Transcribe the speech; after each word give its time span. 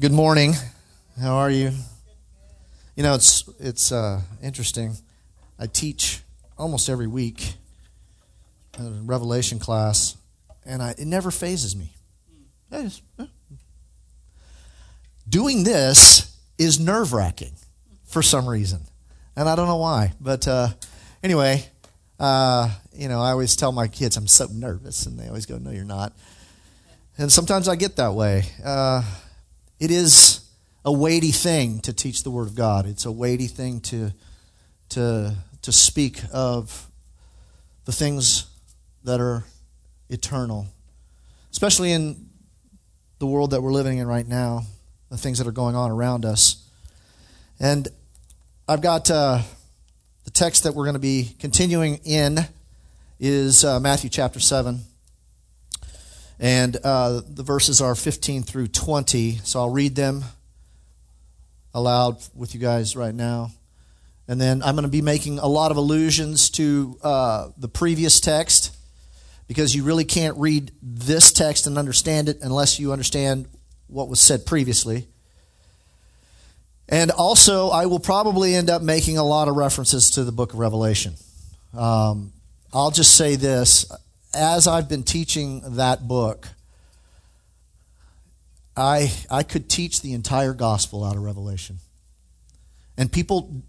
Good 0.00 0.12
morning. 0.12 0.54
How 1.20 1.38
are 1.38 1.50
you? 1.50 1.72
You 2.94 3.02
know, 3.02 3.16
it's 3.16 3.48
it's 3.58 3.90
uh, 3.90 4.20
interesting. 4.40 4.96
I 5.58 5.66
teach 5.66 6.20
almost 6.56 6.88
every 6.88 7.08
week 7.08 7.54
a 8.78 8.90
Revelation 9.02 9.58
class, 9.58 10.16
and 10.64 10.80
I, 10.80 10.90
it 10.90 11.06
never 11.08 11.32
fazes 11.32 11.74
me. 11.74 11.94
Just. 12.70 13.02
Doing 15.28 15.64
this 15.64 16.38
is 16.58 16.78
nerve 16.78 17.12
wracking 17.12 17.54
for 18.04 18.22
some 18.22 18.48
reason, 18.48 18.82
and 19.34 19.48
I 19.48 19.56
don't 19.56 19.66
know 19.66 19.78
why. 19.78 20.12
But 20.20 20.46
uh, 20.46 20.68
anyway, 21.24 21.68
uh, 22.20 22.70
you 22.92 23.08
know, 23.08 23.20
I 23.20 23.32
always 23.32 23.56
tell 23.56 23.72
my 23.72 23.88
kids 23.88 24.16
I'm 24.16 24.28
so 24.28 24.46
nervous, 24.52 25.06
and 25.06 25.18
they 25.18 25.26
always 25.26 25.44
go, 25.44 25.58
"No, 25.58 25.72
you're 25.72 25.84
not." 25.84 26.12
And 27.18 27.32
sometimes 27.32 27.66
I 27.66 27.74
get 27.74 27.96
that 27.96 28.14
way. 28.14 28.44
Uh, 28.64 29.02
it 29.80 29.90
is 29.90 30.40
a 30.84 30.92
weighty 30.92 31.30
thing 31.30 31.80
to 31.80 31.92
teach 31.92 32.22
the 32.22 32.30
Word 32.30 32.48
of 32.48 32.54
God. 32.54 32.86
It's 32.86 33.04
a 33.04 33.12
weighty 33.12 33.46
thing 33.46 33.80
to 33.82 34.12
to 34.90 35.34
to 35.62 35.72
speak 35.72 36.20
of 36.32 36.86
the 37.84 37.92
things 37.92 38.46
that 39.04 39.20
are 39.20 39.44
eternal, 40.08 40.66
especially 41.50 41.92
in 41.92 42.28
the 43.18 43.26
world 43.26 43.50
that 43.50 43.62
we're 43.62 43.72
living 43.72 43.98
in 43.98 44.06
right 44.06 44.26
now, 44.26 44.62
the 45.10 45.16
things 45.16 45.38
that 45.38 45.46
are 45.46 45.52
going 45.52 45.74
on 45.74 45.90
around 45.90 46.24
us. 46.24 46.64
And 47.60 47.88
I've 48.68 48.82
got 48.82 49.10
uh, 49.10 49.42
the 50.24 50.30
text 50.30 50.64
that 50.64 50.74
we're 50.74 50.84
going 50.84 50.94
to 50.94 51.00
be 51.00 51.34
continuing 51.38 52.00
in 52.04 52.38
is 53.18 53.64
uh, 53.64 53.80
Matthew 53.80 54.10
chapter 54.10 54.40
7. 54.40 54.80
And 56.40 56.76
uh, 56.84 57.22
the 57.26 57.42
verses 57.42 57.80
are 57.80 57.94
15 57.94 58.42
through 58.42 58.68
20. 58.68 59.40
So 59.44 59.60
I'll 59.60 59.70
read 59.70 59.96
them 59.96 60.24
aloud 61.74 62.18
with 62.34 62.54
you 62.54 62.60
guys 62.60 62.96
right 62.96 63.14
now. 63.14 63.50
And 64.28 64.40
then 64.40 64.62
I'm 64.62 64.74
going 64.74 64.84
to 64.84 64.90
be 64.90 65.02
making 65.02 65.38
a 65.38 65.46
lot 65.46 65.70
of 65.70 65.76
allusions 65.76 66.50
to 66.50 66.98
uh, 67.02 67.48
the 67.56 67.68
previous 67.68 68.20
text 68.20 68.76
because 69.46 69.74
you 69.74 69.82
really 69.82 70.04
can't 70.04 70.36
read 70.36 70.70
this 70.82 71.32
text 71.32 71.66
and 71.66 71.78
understand 71.78 72.28
it 72.28 72.38
unless 72.42 72.78
you 72.78 72.92
understand 72.92 73.46
what 73.86 74.08
was 74.08 74.20
said 74.20 74.44
previously. 74.44 75.08
And 76.90 77.10
also, 77.10 77.68
I 77.68 77.86
will 77.86 77.98
probably 77.98 78.54
end 78.54 78.70
up 78.70 78.82
making 78.82 79.18
a 79.18 79.24
lot 79.24 79.48
of 79.48 79.56
references 79.56 80.10
to 80.12 80.24
the 80.24 80.32
book 80.32 80.52
of 80.52 80.58
Revelation. 80.58 81.14
Um, 81.76 82.32
I'll 82.72 82.90
just 82.90 83.14
say 83.14 83.36
this 83.36 83.90
as 84.34 84.66
I've 84.66 84.88
been 84.88 85.02
teaching 85.02 85.62
that 85.76 86.06
book, 86.06 86.48
I, 88.76 89.12
I 89.30 89.42
could 89.42 89.68
teach 89.68 90.02
the 90.02 90.12
entire 90.12 90.54
gospel 90.54 91.04
out 91.04 91.16
of 91.16 91.22
Revelation. 91.22 91.78
And 92.96 93.10
people, 93.10 93.62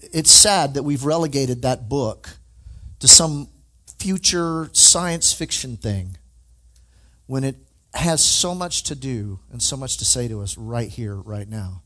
it's 0.00 0.30
sad 0.30 0.74
that 0.74 0.82
we've 0.82 1.04
relegated 1.04 1.62
that 1.62 1.88
book 1.88 2.30
to 3.00 3.08
some 3.08 3.48
future 3.98 4.68
science 4.72 5.32
fiction 5.32 5.76
thing 5.76 6.16
when 7.26 7.44
it 7.44 7.56
has 7.94 8.22
so 8.24 8.54
much 8.54 8.82
to 8.84 8.94
do 8.94 9.38
and 9.50 9.62
so 9.62 9.76
much 9.76 9.98
to 9.98 10.04
say 10.04 10.28
to 10.28 10.40
us 10.40 10.58
right 10.58 10.88
here, 10.88 11.14
right 11.14 11.48
now. 11.48 11.82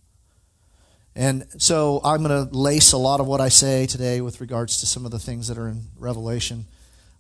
And 1.15 1.47
so 1.59 2.01
I'm 2.05 2.23
going 2.23 2.49
to 2.49 2.57
lace 2.57 2.93
a 2.93 2.99
lot 2.99 3.21
of 3.21 3.27
what 3.27 3.41
I 3.41 3.49
say 3.49 3.87
today 3.87 4.21
with 4.21 4.41
regards 4.41 4.81
to 4.81 4.87
some 4.87 5.05
of 5.05 5.11
the 5.11 5.19
things 5.19 5.49
that 5.49 5.57
are 5.57 5.69
in 5.69 5.85
Revelation. 5.97 6.67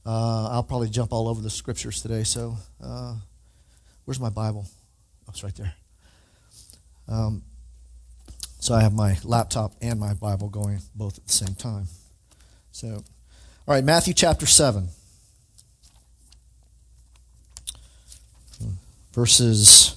Uh, 0.06 0.50
I'll 0.52 0.62
probably 0.62 0.88
jump 0.88 1.12
all 1.12 1.26
over 1.26 1.40
the 1.40 1.50
scriptures 1.50 2.00
today. 2.00 2.22
So, 2.22 2.56
uh, 2.82 3.16
where's 4.04 4.20
my 4.20 4.30
Bible? 4.30 4.64
Oh, 4.68 5.30
it's 5.30 5.42
right 5.42 5.54
there. 5.56 5.74
Um, 7.08 7.42
so 8.60 8.74
I 8.74 8.82
have 8.82 8.94
my 8.94 9.18
laptop 9.24 9.72
and 9.82 9.98
my 9.98 10.14
Bible 10.14 10.48
going 10.48 10.78
both 10.94 11.18
at 11.18 11.26
the 11.26 11.32
same 11.32 11.56
time. 11.56 11.88
So, 12.70 12.88
all 12.88 13.74
right, 13.74 13.82
Matthew 13.82 14.14
chapter 14.14 14.46
7. 14.46 14.88
Verses 19.12 19.96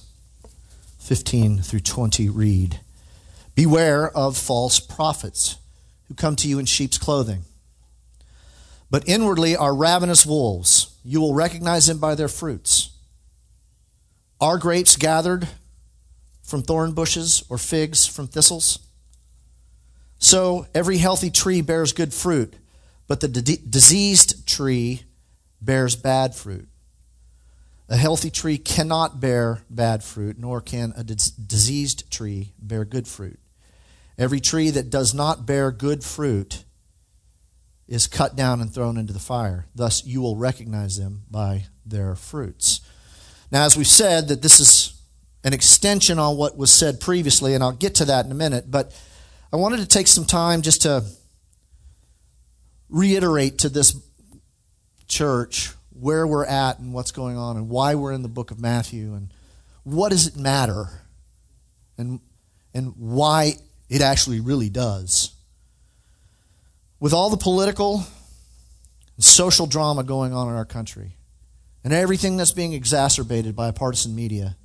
15 0.98 1.58
through 1.58 1.80
20 1.80 2.30
read 2.30 2.80
Beware 3.54 4.10
of 4.10 4.36
false 4.36 4.80
prophets 4.80 5.56
who 6.08 6.14
come 6.14 6.36
to 6.36 6.48
you 6.48 6.58
in 6.58 6.64
sheep's 6.64 6.96
clothing 6.96 7.44
but 8.90 9.08
inwardly 9.08 9.56
are 9.56 9.74
ravenous 9.74 10.26
wolves. 10.26 10.98
You 11.04 11.20
will 11.20 11.34
recognize 11.34 11.86
them 11.86 11.98
by 11.98 12.14
their 12.14 12.28
fruits. 12.28 12.90
Are 14.40 14.58
grapes 14.58 14.96
gathered 14.96 15.48
from 16.42 16.62
thorn 16.62 16.92
bushes 16.92 17.44
or 17.48 17.58
figs 17.58 18.06
from 18.06 18.26
thistles? 18.26 18.80
So 20.18 20.66
every 20.74 20.98
healthy 20.98 21.30
tree 21.30 21.60
bears 21.60 21.92
good 21.92 22.12
fruit, 22.12 22.54
but 23.06 23.20
the 23.20 23.28
diseased 23.28 24.46
tree 24.46 25.02
bears 25.62 25.96
bad 25.96 26.34
fruit. 26.34 26.68
A 27.88 27.96
healthy 27.96 28.30
tree 28.30 28.58
cannot 28.58 29.20
bear 29.20 29.62
bad 29.68 30.04
fruit, 30.04 30.38
nor 30.38 30.60
can 30.60 30.92
a 30.96 31.02
diseased 31.02 32.10
tree 32.10 32.52
bear 32.58 32.84
good 32.84 33.08
fruit. 33.08 33.40
Every 34.16 34.40
tree 34.40 34.70
that 34.70 34.90
does 34.90 35.12
not 35.14 35.46
bear 35.46 35.72
good 35.72 36.04
fruit 36.04 36.64
is 37.90 38.06
cut 38.06 38.36
down 38.36 38.60
and 38.60 38.72
thrown 38.72 38.96
into 38.96 39.12
the 39.12 39.18
fire. 39.18 39.66
Thus, 39.74 40.06
you 40.06 40.22
will 40.22 40.36
recognize 40.36 40.96
them 40.96 41.24
by 41.28 41.64
their 41.84 42.14
fruits. 42.14 42.80
Now, 43.50 43.64
as 43.64 43.76
we've 43.76 43.86
said, 43.86 44.28
that 44.28 44.42
this 44.42 44.60
is 44.60 45.02
an 45.42 45.52
extension 45.52 46.18
on 46.18 46.36
what 46.36 46.56
was 46.56 46.72
said 46.72 47.00
previously, 47.00 47.52
and 47.52 47.64
I'll 47.64 47.72
get 47.72 47.96
to 47.96 48.04
that 48.04 48.24
in 48.24 48.30
a 48.30 48.36
minute, 48.36 48.70
but 48.70 48.96
I 49.52 49.56
wanted 49.56 49.80
to 49.80 49.86
take 49.86 50.06
some 50.06 50.24
time 50.24 50.62
just 50.62 50.82
to 50.82 51.04
reiterate 52.88 53.58
to 53.58 53.68
this 53.68 53.96
church 55.08 55.72
where 55.90 56.26
we're 56.26 56.46
at 56.46 56.78
and 56.78 56.94
what's 56.94 57.10
going 57.10 57.36
on 57.36 57.56
and 57.56 57.68
why 57.68 57.96
we're 57.96 58.12
in 58.12 58.22
the 58.22 58.28
book 58.28 58.52
of 58.52 58.60
Matthew 58.60 59.14
and 59.14 59.34
what 59.82 60.10
does 60.10 60.28
it 60.28 60.36
matter 60.36 60.86
and, 61.98 62.20
and 62.72 62.94
why 62.96 63.54
it 63.88 64.00
actually 64.00 64.38
really 64.38 64.68
does 64.68 65.34
with 67.00 67.14
all 67.14 67.30
the 67.30 67.36
political 67.36 68.04
and 69.16 69.24
social 69.24 69.66
drama 69.66 70.04
going 70.04 70.32
on 70.32 70.48
in 70.48 70.54
our 70.54 70.66
country 70.66 71.16
and 71.82 71.92
everything 71.94 72.36
that's 72.36 72.52
being 72.52 72.74
exacerbated 72.74 73.56
by 73.56 73.70
partisan 73.70 74.14
media, 74.14 74.56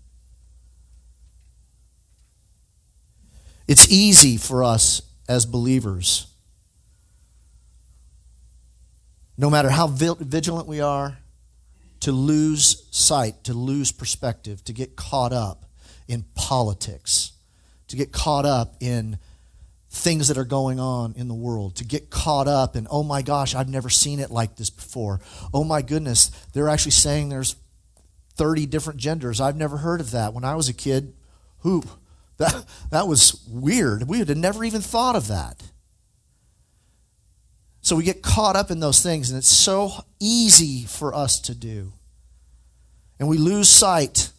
it's 3.67 3.89
easy 3.89 4.37
for 4.37 4.63
us 4.63 5.01
as 5.27 5.45
believers, 5.45 6.27
no 9.37 9.49
matter 9.49 9.69
how 9.69 9.87
vigilant 9.87 10.67
we 10.67 10.81
are, 10.81 11.17
to 12.01 12.11
lose 12.11 12.87
sight, 12.91 13.43
to 13.45 13.53
lose 13.53 13.91
perspective, 13.91 14.63
to 14.63 14.73
get 14.73 14.95
caught 14.95 15.33
up 15.33 15.65
in 16.07 16.23
politics, 16.35 17.31
to 17.87 17.95
get 17.95 18.11
caught 18.11 18.45
up 18.45 18.75
in 18.79 19.17
things 19.95 20.27
that 20.27 20.37
are 20.37 20.45
going 20.45 20.79
on 20.79 21.13
in 21.15 21.27
the 21.27 21.33
world, 21.33 21.77
to 21.77 21.85
get 21.85 22.09
caught 22.09 22.47
up 22.47 22.75
and, 22.75 22.87
oh 22.91 23.01
my 23.01 23.21
gosh, 23.21 23.55
I've 23.55 23.69
never 23.69 23.89
seen 23.89 24.19
it 24.19 24.29
like 24.29 24.57
this 24.57 24.69
before. 24.69 25.21
Oh 25.53 25.63
my 25.63 25.81
goodness, 25.81 26.29
they're 26.53 26.69
actually 26.69 26.91
saying 26.91 27.29
there's 27.29 27.55
30 28.35 28.65
different 28.65 28.99
genders. 28.99 29.39
I've 29.39 29.55
never 29.55 29.77
heard 29.77 30.01
of 30.01 30.11
that. 30.11 30.33
When 30.33 30.43
I 30.43 30.55
was 30.55 30.67
a 30.67 30.73
kid, 30.73 31.13
who 31.59 31.83
that 32.37 32.65
that 32.91 33.07
was 33.07 33.41
weird. 33.49 34.09
We 34.09 34.19
had 34.19 34.37
never 34.37 34.63
even 34.65 34.81
thought 34.81 35.15
of 35.15 35.27
that. 35.27 35.63
So 37.81 37.95
we 37.95 38.03
get 38.03 38.21
caught 38.21 38.55
up 38.55 38.71
in 38.71 38.79
those 38.79 39.01
things, 39.01 39.29
and 39.29 39.37
it's 39.37 39.47
so 39.47 39.91
easy 40.19 40.83
for 40.85 41.13
us 41.13 41.39
to 41.41 41.55
do. 41.55 41.93
And 43.19 43.29
we 43.29 43.37
lose 43.37 43.69
sight 43.69 44.31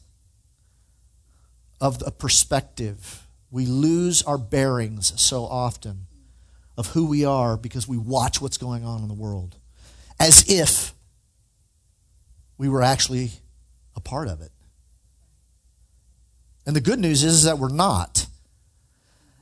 of 1.80 1.98
the 2.00 2.10
perspective 2.10 3.25
we 3.50 3.66
lose 3.66 4.22
our 4.22 4.38
bearings 4.38 5.12
so 5.20 5.44
often 5.44 6.06
of 6.76 6.88
who 6.88 7.06
we 7.06 7.24
are 7.24 7.56
because 7.56 7.88
we 7.88 7.96
watch 7.96 8.40
what's 8.40 8.58
going 8.58 8.84
on 8.84 9.02
in 9.02 9.08
the 9.08 9.14
world 9.14 9.56
as 10.18 10.44
if 10.48 10.92
we 12.58 12.68
were 12.68 12.82
actually 12.82 13.30
a 13.94 14.00
part 14.00 14.28
of 14.28 14.40
it. 14.40 14.50
And 16.66 16.74
the 16.74 16.80
good 16.80 16.98
news 16.98 17.22
is, 17.22 17.34
is 17.34 17.42
that 17.44 17.58
we're 17.58 17.68
not. 17.68 18.26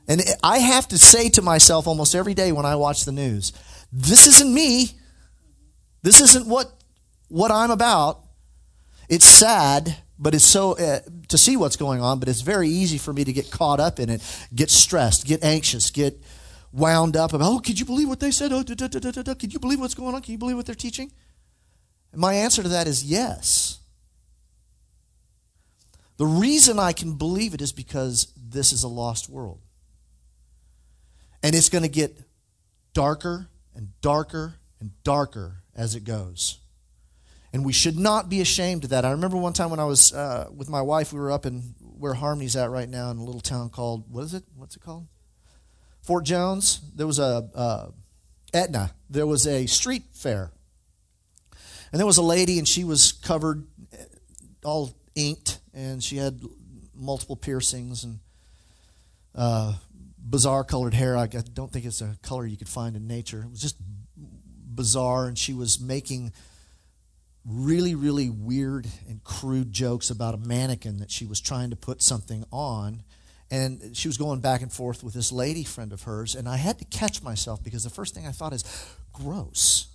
And 0.07 0.21
I 0.43 0.59
have 0.59 0.87
to 0.89 0.97
say 0.97 1.29
to 1.29 1.41
myself 1.41 1.87
almost 1.87 2.13
every 2.13 2.35
day 2.35 2.51
when 2.51 2.65
I 2.65 2.75
watch 2.75 3.05
the 3.05 3.11
news, 3.11 3.51
this 3.91 4.27
isn't 4.27 4.53
me. 4.53 4.91
This 6.03 6.21
isn't 6.21 6.47
what, 6.47 6.71
what 7.27 7.51
I'm 7.51 7.71
about. 7.71 8.21
It's 9.09 9.25
sad 9.25 9.95
but 10.17 10.33
it's 10.33 10.45
so 10.45 10.77
uh, 10.77 10.99
to 11.27 11.37
see 11.37 11.57
what's 11.57 11.75
going 11.75 12.01
on 12.01 12.19
but 12.19 12.29
it's 12.29 12.41
very 12.41 12.69
easy 12.69 12.97
for 12.97 13.13
me 13.13 13.23
to 13.23 13.33
get 13.33 13.51
caught 13.51 13.79
up 13.79 13.99
in 13.99 14.09
it 14.09 14.21
get 14.53 14.69
stressed 14.69 15.25
get 15.25 15.43
anxious 15.43 15.89
get 15.89 16.21
wound 16.71 17.15
up 17.15 17.33
about 17.33 17.51
oh 17.51 17.59
could 17.59 17.79
you 17.79 17.85
believe 17.85 18.07
what 18.07 18.19
they 18.19 18.31
said 18.31 18.51
oh 18.51 18.63
da, 18.63 18.73
da, 18.73 18.87
da, 18.87 19.11
da, 19.11 19.21
da. 19.21 19.33
could 19.33 19.53
you 19.53 19.59
believe 19.59 19.79
what's 19.79 19.95
going 19.95 20.13
on 20.13 20.21
can 20.21 20.31
you 20.31 20.37
believe 20.37 20.55
what 20.55 20.65
they're 20.65 20.75
teaching 20.75 21.11
and 22.11 22.21
my 22.21 22.33
answer 22.33 22.63
to 22.63 22.69
that 22.69 22.87
is 22.87 23.03
yes 23.03 23.79
The 26.17 26.25
reason 26.25 26.79
I 26.79 26.93
can 26.93 27.13
believe 27.13 27.53
it 27.53 27.61
is 27.61 27.71
because 27.71 28.31
this 28.37 28.71
is 28.71 28.83
a 28.83 28.87
lost 28.87 29.29
world. 29.29 29.59
And 31.43 31.53
it's 31.53 31.69
going 31.69 31.83
to 31.83 31.89
get 31.89 32.17
darker 32.93 33.49
and 33.75 33.89
darker 34.01 34.55
and 34.79 34.91
darker 35.03 35.57
as 35.75 35.95
it 35.95 36.05
goes. 36.05 36.59
And 37.55 37.63
we 37.63 37.71
should 37.71 37.97
not 37.97 38.27
be 38.27 38.41
ashamed 38.41 38.83
of 38.83 38.89
that. 38.89 39.05
I 39.05 39.11
remember 39.11 39.37
one 39.37 39.53
time 39.53 39.69
when 39.69 39.79
I 39.79 39.85
was 39.85 40.13
uh, 40.13 40.49
with 40.53 40.67
my 40.67 40.81
wife, 40.81 41.13
we 41.13 41.21
were 41.21 41.31
up 41.31 41.45
in 41.45 41.61
where 41.79 42.13
Harmony's 42.13 42.57
at 42.57 42.69
right 42.69 42.89
now 42.89 43.11
in 43.11 43.17
a 43.17 43.23
little 43.23 43.39
town 43.39 43.69
called, 43.69 44.11
what 44.11 44.25
is 44.25 44.33
it? 44.33 44.43
What's 44.57 44.75
it 44.75 44.81
called? 44.81 45.07
Fort 46.01 46.25
Jones. 46.25 46.81
There 46.93 47.07
was 47.07 47.17
a, 47.17 47.49
uh, 47.55 47.91
Etna. 48.53 48.91
There 49.09 49.25
was 49.25 49.47
a 49.47 49.67
street 49.67 50.03
fair. 50.11 50.51
And 51.93 51.99
there 51.99 52.05
was 52.05 52.17
a 52.17 52.21
lady, 52.21 52.59
and 52.59 52.67
she 52.67 52.83
was 52.83 53.13
covered, 53.13 53.65
all 54.65 54.93
inked, 55.15 55.59
and 55.73 56.03
she 56.03 56.17
had 56.17 56.41
multiple 56.93 57.37
piercings 57.37 58.03
and 58.03 58.19
uh, 59.33 59.75
bizarre 60.19 60.65
colored 60.65 60.93
hair. 60.93 61.15
I 61.15 61.27
don't 61.27 61.71
think 61.71 61.85
it's 61.85 62.01
a 62.01 62.17
color 62.21 62.45
you 62.45 62.57
could 62.57 62.67
find 62.67 62.97
in 62.97 63.07
nature. 63.07 63.43
It 63.43 63.49
was 63.49 63.61
just 63.61 63.77
bizarre, 64.17 65.27
and 65.27 65.37
she 65.37 65.53
was 65.53 65.79
making 65.79 66.33
really, 67.45 67.95
really 67.95 68.29
weird 68.29 68.87
and 69.07 69.23
crude 69.23 69.71
jokes 69.71 70.09
about 70.09 70.33
a 70.33 70.37
mannequin 70.37 70.97
that 70.97 71.11
she 71.11 71.25
was 71.25 71.39
trying 71.39 71.69
to 71.69 71.75
put 71.75 72.01
something 72.01 72.43
on. 72.51 73.03
And 73.51 73.95
she 73.95 74.07
was 74.07 74.17
going 74.17 74.39
back 74.39 74.61
and 74.61 74.73
forth 74.73 75.03
with 75.03 75.13
this 75.13 75.31
lady 75.31 75.63
friend 75.63 75.93
of 75.93 76.03
hers, 76.03 76.33
and 76.33 76.49
I 76.49 76.57
had 76.57 76.79
to 76.79 76.85
catch 76.85 77.21
myself 77.21 77.63
because 77.63 77.83
the 77.83 77.91
first 77.91 78.15
thing 78.15 78.25
I 78.25 78.31
thought 78.31 78.53
is, 78.53 78.63
gross. 79.13 79.87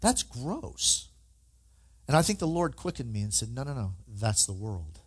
That's 0.00 0.24
gross. 0.24 1.08
And 2.08 2.16
I 2.16 2.22
think 2.22 2.40
the 2.40 2.48
Lord 2.48 2.74
quickened 2.74 3.12
me 3.12 3.22
and 3.22 3.32
said, 3.32 3.54
No, 3.54 3.62
no, 3.62 3.72
no, 3.72 3.92
that's 4.08 4.46
the 4.46 4.52
world. 4.52 4.98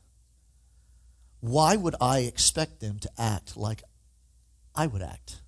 Why 1.42 1.76
would 1.76 1.96
I 2.00 2.20
expect 2.20 2.80
them 2.80 3.00
to 3.00 3.10
act 3.18 3.58
like 3.58 3.84
I 4.76 4.88
would 4.88 5.02
act. 5.02 5.42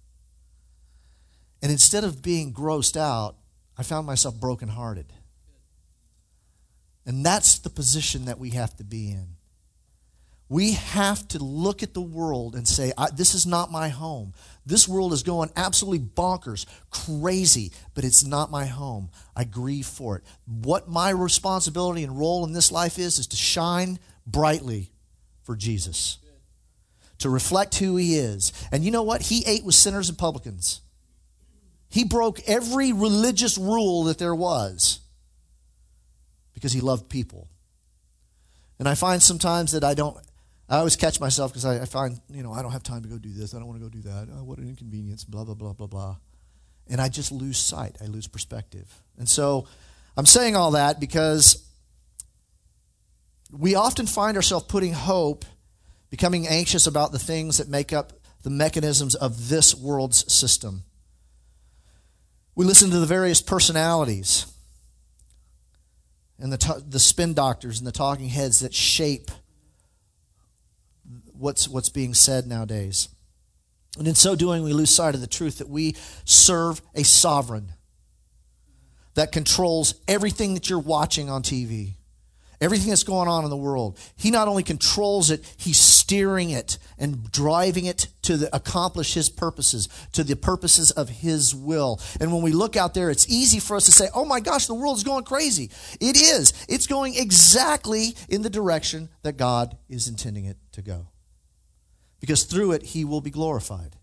And 1.62 1.72
instead 1.72 2.04
of 2.04 2.22
being 2.22 2.54
grossed 2.54 2.98
out, 2.98 3.38
I 3.78 3.84
found 3.84 4.06
myself 4.06 4.40
brokenhearted. 4.40 5.12
And 7.06 7.25
that's 7.25 7.60
the 7.60 7.69
position 7.69 8.25
that 8.25 8.40
we 8.40 8.52
have 8.52 8.75
to 8.78 8.84
be 8.84 9.12
in. 9.12 9.28
We 10.48 10.74
have 10.74 11.28
to 11.30 11.40
look 11.44 11.81
at 11.81 11.94
the 11.94 12.02
world 12.02 12.56
and 12.56 12.68
say, 12.68 12.94
This 13.16 13.34
is 13.34 13.46
not 13.48 13.72
my 13.72 13.90
home. 13.90 14.34
This 14.66 14.88
world 14.88 15.13
is 15.13 15.24
going 15.24 15.50
absolutely 15.56 16.06
bonkers, 16.06 16.66
crazy, 16.90 17.72
but 17.94 18.04
it's 18.04 18.25
not 18.25 18.52
my 18.52 18.66
home. 18.66 19.10
I 19.36 19.44
grieve 19.44 19.86
for 19.86 20.18
it. 20.18 20.24
What 20.46 20.88
my 20.88 21.10
responsibility 21.10 22.04
and 22.04 22.18
role 22.18 22.46
in 22.46 22.54
this 22.54 22.72
life 22.72 23.00
is, 23.00 23.18
is 23.19 23.28
to 23.28 23.36
shine 23.36 24.00
brightly 24.28 24.92
for 25.44 25.56
Jesus 25.56 26.19
to 27.19 27.30
reflect 27.30 27.75
who 27.75 27.96
he 27.96 28.18
is. 28.18 28.51
And 28.72 28.84
you 28.84 28.92
know 28.92 29.04
what? 29.04 29.24
He 29.24 29.44
ate 29.46 29.63
with 29.63 29.75
sinners 29.75 30.10
and 30.10 30.18
publicans. 30.18 30.81
He 31.90 32.04
broke 32.04 32.42
every 32.48 32.92
religious 32.92 33.58
rule 33.58 34.04
that 34.06 34.18
there 34.18 34.36
was 34.36 35.00
because 36.56 36.74
he 36.74 36.81
loved 36.81 37.07
people. 37.07 37.48
And 38.80 38.90
I 38.90 38.96
find 38.96 39.22
sometimes 39.22 39.74
that 39.74 39.84
I 39.84 39.94
don't, 39.94 40.18
I 40.68 40.78
always 40.78 40.96
catch 40.96 41.19
myself 41.19 41.52
because 41.52 41.66
I, 41.66 41.84
I, 41.84 41.86
find, 41.86 42.19
you 42.30 42.42
know, 42.42 42.52
I 42.52 42.63
don't 42.63 42.72
have 42.72 42.81
time 42.81 43.04
to 43.04 43.10
go 43.10 43.19
do 43.19 43.31
this. 43.31 43.54
I 43.54 43.60
don't 43.60 43.68
want 43.68 43.80
to 43.80 43.84
go 43.84 43.90
do 43.90 44.02
that. 44.02 44.30
Oh, 44.34 44.44
what 44.44 44.57
an 44.57 44.68
inconvenience, 44.68 45.24
blah, 45.24 45.44
blah, 45.44 45.54
blah, 45.54 45.74
blah, 45.74 45.88
blah. 45.88 46.16
And 46.90 47.00
I 47.00 47.10
just 47.10 47.31
lose 47.31 47.60
sight. 47.60 47.98
I 48.02 48.06
lose 48.07 48.28
perspective. 48.28 48.92
And 49.19 49.30
so 49.30 49.68
I'm 50.18 50.25
saying 50.25 50.56
all 50.56 50.72
that 50.72 51.00
because 51.00 51.63
we 53.51 53.75
often 53.75 54.08
find 54.08 54.36
ourselves 54.36 54.66
putting 54.68 54.94
hope 54.94 55.46
becoming 56.10 56.48
anxious 56.48 56.88
about 56.88 57.12
the 57.12 57.19
things 57.19 57.58
that 57.58 57.68
make 57.68 57.94
up 57.94 58.13
the 58.44 58.50
mechanisms 58.50 59.16
of 59.16 59.50
this 59.50 59.75
world's 59.75 60.31
system. 60.31 60.84
We 62.56 62.66
listen 62.66 62.90
to 62.92 63.00
the 63.00 63.06
various 63.06 63.42
personalities 63.42 64.46
and 66.40 66.52
the, 66.52 66.84
the 66.88 67.00
spin 67.00 67.34
doctors 67.34 67.80
and 67.80 67.88
the 67.88 67.92
talking 67.92 68.30
heads 68.30 68.60
that 68.60 68.74
shape 68.74 69.32
what's, 71.34 71.68
what's 71.68 71.90
being 71.90 72.14
said 72.14 72.48
nowadays. 72.48 73.10
And 73.98 74.08
in 74.08 74.16
so 74.16 74.36
doing, 74.36 74.64
we 74.64 74.74
lose 74.74 74.94
sight 74.94 75.16
of 75.16 75.22
the 75.22 75.28
truth 75.28 75.60
that 75.60 75.70
we 75.70 75.96
serve 76.26 76.82
a 76.94 77.04
sovereign 77.04 77.72
that 79.14 79.32
controls 79.32 79.96
everything 80.08 80.54
that 80.54 80.70
you're 80.70 80.80
watching 80.80 81.30
on 81.30 81.42
TV 81.42 81.94
everything 82.62 82.90
that's 82.90 83.04
going 83.04 83.28
on 83.28 83.44
in 83.44 83.50
the 83.50 83.57
world. 83.57 84.00
He 84.16 84.31
not 84.31 84.48
only 84.48 84.63
controls 84.63 85.31
it, 85.31 85.44
he's 85.57 85.78
steering 85.78 86.50
it 86.50 86.78
and 86.98 87.31
driving 87.31 87.86
it 87.86 88.07
to 88.24 88.38
the, 88.38 88.56
accomplish 88.56 89.13
his 89.13 89.30
purposes, 89.30 89.90
to 90.13 90.24
the 90.24 90.36
purposes 90.36 90.92
of 90.92 91.10
his 91.10 91.54
will. 91.54 92.00
And 92.19 92.31
when 92.34 92.42
we 92.42 92.52
look 92.52 92.75
out 92.75 92.94
there, 92.94 93.10
it's 93.10 93.30
easy 93.30 93.60
for 93.60 93.75
us 93.75 93.86
to 93.86 93.92
say, 93.92 94.07
oh 94.13 94.25
my 94.25 94.40
gosh, 94.40 94.68
the 94.68 94.74
world 94.74 94.98
is 94.98 95.04
going 95.04 95.24
crazy. 95.24 95.69
It 96.00 96.18
is. 96.18 96.54
It's 96.69 96.88
going 96.88 97.16
exactly 97.16 98.16
in 98.30 98.42
the 98.42 98.50
direction 98.50 99.10
that 99.24 99.38
God 99.38 99.78
is 99.90 100.08
intending 100.08 100.46
it 100.46 100.58
to 100.74 100.81
go. 100.81 101.08
Because 102.19 102.44
through 102.44 102.72
it, 102.72 102.84
he 102.84 103.06
will 103.06 103.22
be 103.22 103.31
glorified. 103.31 103.98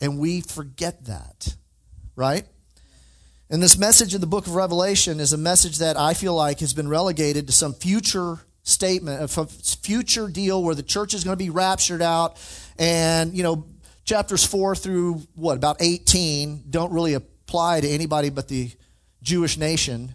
And 0.00 0.18
we 0.18 0.40
forget 0.40 1.04
that, 1.04 1.56
right? 2.16 2.46
And 3.50 3.62
this 3.62 3.76
message 3.76 4.14
in 4.14 4.20
the 4.20 4.26
book 4.26 4.46
of 4.46 4.54
Revelation 4.54 5.20
is 5.20 5.32
a 5.32 5.38
message 5.38 5.78
that 5.78 5.98
I 5.98 6.14
feel 6.14 6.34
like 6.34 6.60
has 6.60 6.72
been 6.72 6.88
relegated 6.88 7.46
to 7.46 7.52
some 7.52 7.74
future 7.74 8.38
statement, 8.62 9.20
uh, 9.20 9.42
a 9.42 9.46
future 9.46 10.28
deal 10.28 10.62
where 10.62 10.74
the 10.74 10.82
church 10.82 11.12
is 11.12 11.24
going 11.24 11.36
to 11.36 11.44
be 11.44 11.50
raptured 11.50 12.00
out. 12.00 12.40
And, 12.78 13.34
you 13.36 13.42
know, 13.42 13.66
chapters 14.04 14.44
4 14.44 14.74
through 14.74 15.22
what, 15.34 15.58
about 15.58 15.76
18 15.80 16.64
don't 16.70 16.92
really 16.92 17.12
apply 17.12 17.82
to 17.82 17.88
anybody 17.88 18.30
but 18.30 18.48
the 18.48 18.70
Jewish 19.22 19.58
nation. 19.58 20.14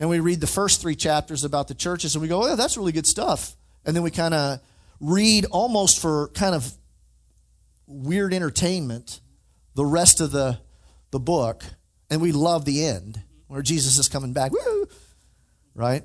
And 0.00 0.10
we 0.10 0.18
read 0.18 0.40
the 0.40 0.48
first 0.48 0.80
three 0.80 0.96
chapters 0.96 1.44
about 1.44 1.68
the 1.68 1.74
churches 1.74 2.16
and 2.16 2.22
we 2.22 2.28
go, 2.28 2.42
oh, 2.42 2.56
that's 2.56 2.76
really 2.76 2.92
good 2.92 3.06
stuff. 3.06 3.54
And 3.84 3.94
then 3.94 4.02
we 4.02 4.10
kind 4.10 4.34
of 4.34 4.60
read 5.00 5.44
almost 5.46 6.00
for 6.00 6.28
kind 6.28 6.56
of 6.56 6.72
weird 7.86 8.34
entertainment 8.34 9.20
the 9.76 9.84
rest 9.84 10.20
of 10.20 10.32
the, 10.32 10.58
the 11.12 11.20
book 11.20 11.64
and 12.12 12.20
we 12.20 12.30
love 12.30 12.66
the 12.66 12.84
end 12.84 13.22
where 13.46 13.62
Jesus 13.62 13.96
is 13.96 14.06
coming 14.06 14.34
back. 14.34 14.52
Woo! 14.52 14.86
Right? 15.74 16.04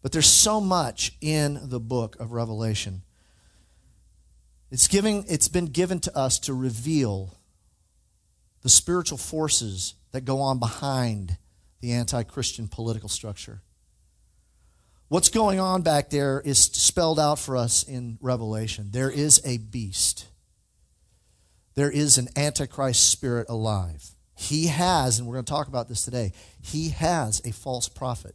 But 0.00 0.12
there's 0.12 0.26
so 0.26 0.62
much 0.62 1.12
in 1.20 1.60
the 1.68 1.78
book 1.78 2.16
of 2.18 2.32
Revelation. 2.32 3.02
It's, 4.70 4.88
giving, 4.88 5.26
it's 5.28 5.48
been 5.48 5.66
given 5.66 6.00
to 6.00 6.16
us 6.16 6.38
to 6.40 6.54
reveal 6.54 7.36
the 8.62 8.70
spiritual 8.70 9.18
forces 9.18 9.94
that 10.12 10.24
go 10.24 10.40
on 10.40 10.58
behind 10.58 11.36
the 11.82 11.92
anti 11.92 12.22
Christian 12.22 12.66
political 12.66 13.10
structure. 13.10 13.60
What's 15.08 15.28
going 15.28 15.60
on 15.60 15.82
back 15.82 16.08
there 16.08 16.40
is 16.40 16.58
spelled 16.58 17.20
out 17.20 17.38
for 17.38 17.58
us 17.58 17.82
in 17.82 18.16
Revelation. 18.22 18.88
There 18.90 19.10
is 19.10 19.38
a 19.44 19.58
beast, 19.58 20.28
there 21.74 21.90
is 21.90 22.16
an 22.16 22.28
antichrist 22.36 23.10
spirit 23.10 23.50
alive. 23.50 24.13
He 24.34 24.66
has, 24.66 25.18
and 25.18 25.28
we're 25.28 25.34
going 25.34 25.44
to 25.44 25.52
talk 25.52 25.68
about 25.68 25.88
this 25.88 26.04
today, 26.04 26.32
he 26.60 26.90
has 26.90 27.40
a 27.44 27.52
false 27.52 27.88
prophet. 27.88 28.34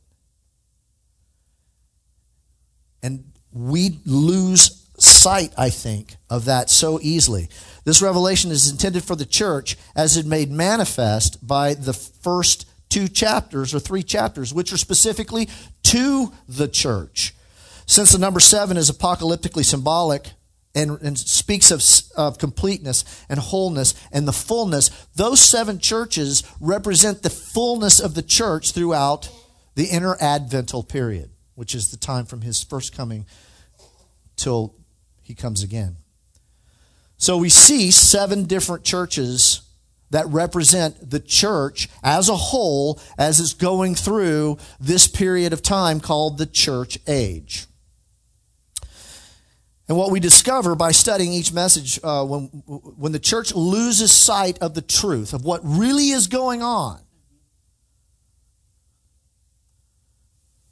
And 3.02 3.32
we 3.52 4.00
lose 4.06 4.86
sight, 4.98 5.54
I 5.58 5.70
think, 5.70 6.16
of 6.30 6.46
that 6.46 6.70
so 6.70 7.00
easily. 7.02 7.50
This 7.84 8.02
revelation 8.02 8.52
is 8.52 8.70
intended 8.70 9.04
for 9.04 9.16
the 9.16 9.26
church 9.26 9.78
as 9.96 10.18
it 10.18 10.26
made 10.26 10.52
manifest 10.52 11.46
by 11.46 11.74
the 11.74 11.94
first 11.94 12.68
two 12.90 13.08
chapters 13.08 13.74
or 13.74 13.80
three 13.80 14.04
chapters, 14.04 14.54
which 14.54 14.74
are 14.74 14.78
specifically 14.78 15.48
to 15.84 16.34
the 16.48 16.68
church. 16.68 17.34
Since 17.86 18.12
the 18.12 18.20
number 18.20 18.40
seven 18.40 18.78
is 18.78 18.92
apocalyptically 18.92 19.66
symbolic, 19.66 20.32
and, 20.76 21.02
and 21.02 21.18
speaks 21.18 21.72
of, 21.72 21.84
of 22.16 22.38
completeness 22.38 23.04
and 23.28 23.40
wholeness 23.40 23.94
and 24.12 24.28
the 24.28 24.34
fullness, 24.34 24.90
those 25.16 25.40
seven 25.40 25.80
churches 25.80 26.44
represent 26.60 27.24
the 27.24 27.30
fullness 27.30 28.00
of 28.00 28.14
the 28.14 28.22
church 28.22 28.72
throughout 28.72 29.30
the 29.76 29.88
interadvental 29.88 30.88
period, 30.88 31.32
which 31.56 31.74
is 31.74 31.90
the 31.90 31.98
time 31.98 32.26
from 32.26 32.42
his 32.42 32.64
first 32.64 32.96
coming 32.96 33.26
till 34.36 34.76
he 35.22 35.34
comes 35.34 35.64
again. 35.64 35.98
So 37.18 37.38
we 37.38 37.50
see 37.50 37.92
seven 37.92 38.46
different 38.46 38.84
churches 38.84 39.62
that 40.12 40.28
represent 40.28 41.10
the 41.10 41.20
church 41.20 41.90
as 42.04 42.30
a 42.30 42.36
whole 42.36 43.00
as 43.18 43.40
it's 43.40 43.54
going 43.54 43.96
through 43.96 44.58
this 44.80 45.08
period 45.08 45.54
of 45.54 45.62
time 45.62 46.00
called 46.00 46.38
the 46.38 46.46
church 46.46 46.98
age. 47.08 47.68
And 49.90 49.98
what 49.98 50.12
we 50.12 50.20
discover 50.20 50.76
by 50.76 50.92
studying 50.92 51.34
each 51.34 51.52
message, 51.52 52.00
uh, 52.04 52.24
when, 52.24 52.44
when 52.68 53.12
the 53.12 53.20
church 53.20 53.56
loses 53.56 54.12
sight 54.12 54.60
of 54.60 54.76
the 54.76 54.84
truth, 54.84 55.34
of 55.34 55.44
what 55.44 55.62
really 55.64 56.12
is 56.12 56.28
going 56.28 56.62
on, 56.62 57.02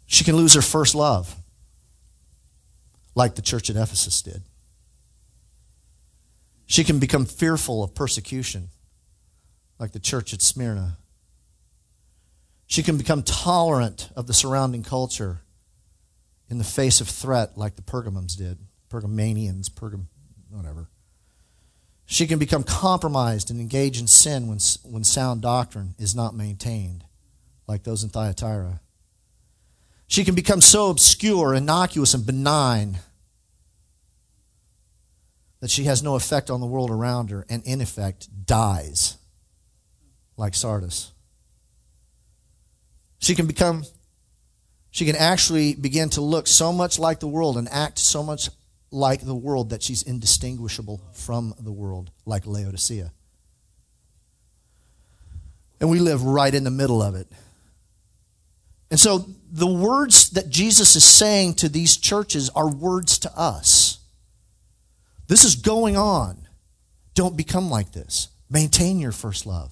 she 0.06 0.24
can 0.24 0.36
lose 0.36 0.54
her 0.54 0.62
first 0.62 0.94
love. 0.94 1.36
like 3.16 3.34
the 3.34 3.42
church 3.42 3.72
at 3.72 3.76
Ephesus 3.76 4.22
did. 4.22 4.44
She 6.68 6.84
can 6.84 7.00
become 7.00 7.26
fearful 7.26 7.84
of 7.84 7.96
persecution, 7.96 8.70
like 9.80 9.92
the 9.92 10.00
church 10.00 10.36
at 10.36 10.44
Smyrna. 10.44 11.00
She 12.68 12.84
can 12.84 12.98
become 12.98 13.24
tolerant 13.24 14.12
of 14.16 14.28
the 14.28 14.36
surrounding 14.36 14.84
culture 14.84 15.40
in 16.48 16.60
the 16.60 16.64
face 16.64 17.02
of 17.02 17.08
threat, 17.08 17.58
like 17.58 17.76
the 17.76 17.82
Pergamums 17.82 18.38
did. 18.38 18.60
Pergamanians, 18.90 19.70
Pergam, 19.70 20.06
whatever. 20.50 20.90
She 22.06 22.26
can 22.26 22.40
become 22.40 22.64
compromised 22.64 23.52
and 23.52 23.60
engage 23.60 24.00
in 24.00 24.08
sin 24.08 24.48
when, 24.48 24.60
when 24.84 25.04
sound 25.04 25.42
doctrine 25.42 25.94
is 26.00 26.16
not 26.16 26.34
maintained, 26.34 27.04
like 27.68 27.84
those 27.84 28.04
in 28.04 28.10
Thyatira. 28.10 28.80
She 30.08 30.24
can 30.24 30.34
become 30.34 30.62
so 30.62 30.90
obscure, 30.90 31.54
innocuous, 31.54 32.14
and 32.14 32.26
benign 32.26 33.00
that 35.60 35.70
she 35.70 35.84
has 35.84 36.02
no 36.02 36.16
effect 36.16 36.50
on 36.50 36.62
the 36.62 36.66
world 36.66 36.92
around 36.92 37.30
her 37.30 37.46
and, 37.50 37.62
in 37.66 37.82
effect, 37.82 38.30
dies 38.46 39.18
like 40.38 40.54
Sardis. 40.54 41.12
She 43.20 43.36
can 43.36 43.48
become, 43.48 43.84
she 44.92 45.06
can 45.06 45.16
actually 45.16 45.74
begin 45.74 46.10
to 46.12 46.22
look 46.22 46.48
so 46.48 46.72
much 46.72 47.00
like 47.00 47.20
the 47.20 47.28
world 47.28 47.58
and 47.58 47.68
act 47.70 48.00
so 48.00 48.24
much 48.24 48.50
like 48.92 49.22
the 49.22 49.36
world 49.36 49.72
that 49.72 49.84
she's 49.84 50.04
indistinguishable 50.04 51.02
from 51.14 51.54
the 51.60 51.72
world, 51.72 52.12
like 52.26 52.46
Laodicea. 52.46 53.12
And 55.80 55.90
we 55.90 56.00
live 56.00 56.24
right 56.24 56.54
in 56.54 56.64
the 56.64 56.72
middle 56.72 57.02
of 57.02 57.16
it. 57.16 57.28
And 58.90 59.00
so 59.00 59.26
the 59.52 59.68
words 59.68 60.32
that 60.32 60.50
Jesus 60.50 60.96
is 60.96 61.04
saying 61.04 61.56
to 61.56 61.70
these 61.70 61.98
churches 61.98 62.50
are 62.52 62.70
words 62.70 63.20
to 63.20 63.38
us. 63.38 64.00
This 65.28 65.44
is 65.44 65.56
going 65.56 65.98
on. 65.98 66.48
Don't 67.14 67.36
become 67.36 67.70
like 67.70 67.92
this. 67.92 68.30
Maintain 68.50 69.00
your 69.00 69.12
first 69.12 69.46
love. 69.46 69.72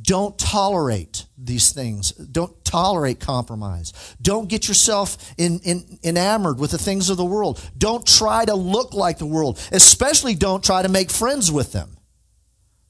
Don't 0.00 0.36
tolerate 0.36 1.26
these 1.38 1.72
things. 1.72 2.10
Don't 2.12 2.64
tolerate 2.64 3.20
compromise. 3.20 3.92
Don't 4.20 4.48
get 4.48 4.66
yourself 4.66 5.32
in, 5.38 5.60
in, 5.60 5.98
enamored 6.02 6.58
with 6.58 6.72
the 6.72 6.78
things 6.78 7.10
of 7.10 7.16
the 7.16 7.24
world. 7.24 7.60
Don't 7.78 8.04
try 8.04 8.44
to 8.44 8.54
look 8.54 8.92
like 8.92 9.18
the 9.18 9.26
world. 9.26 9.60
Especially 9.70 10.34
don't 10.34 10.64
try 10.64 10.82
to 10.82 10.88
make 10.88 11.10
friends 11.10 11.50
with 11.52 11.72
them. 11.72 11.96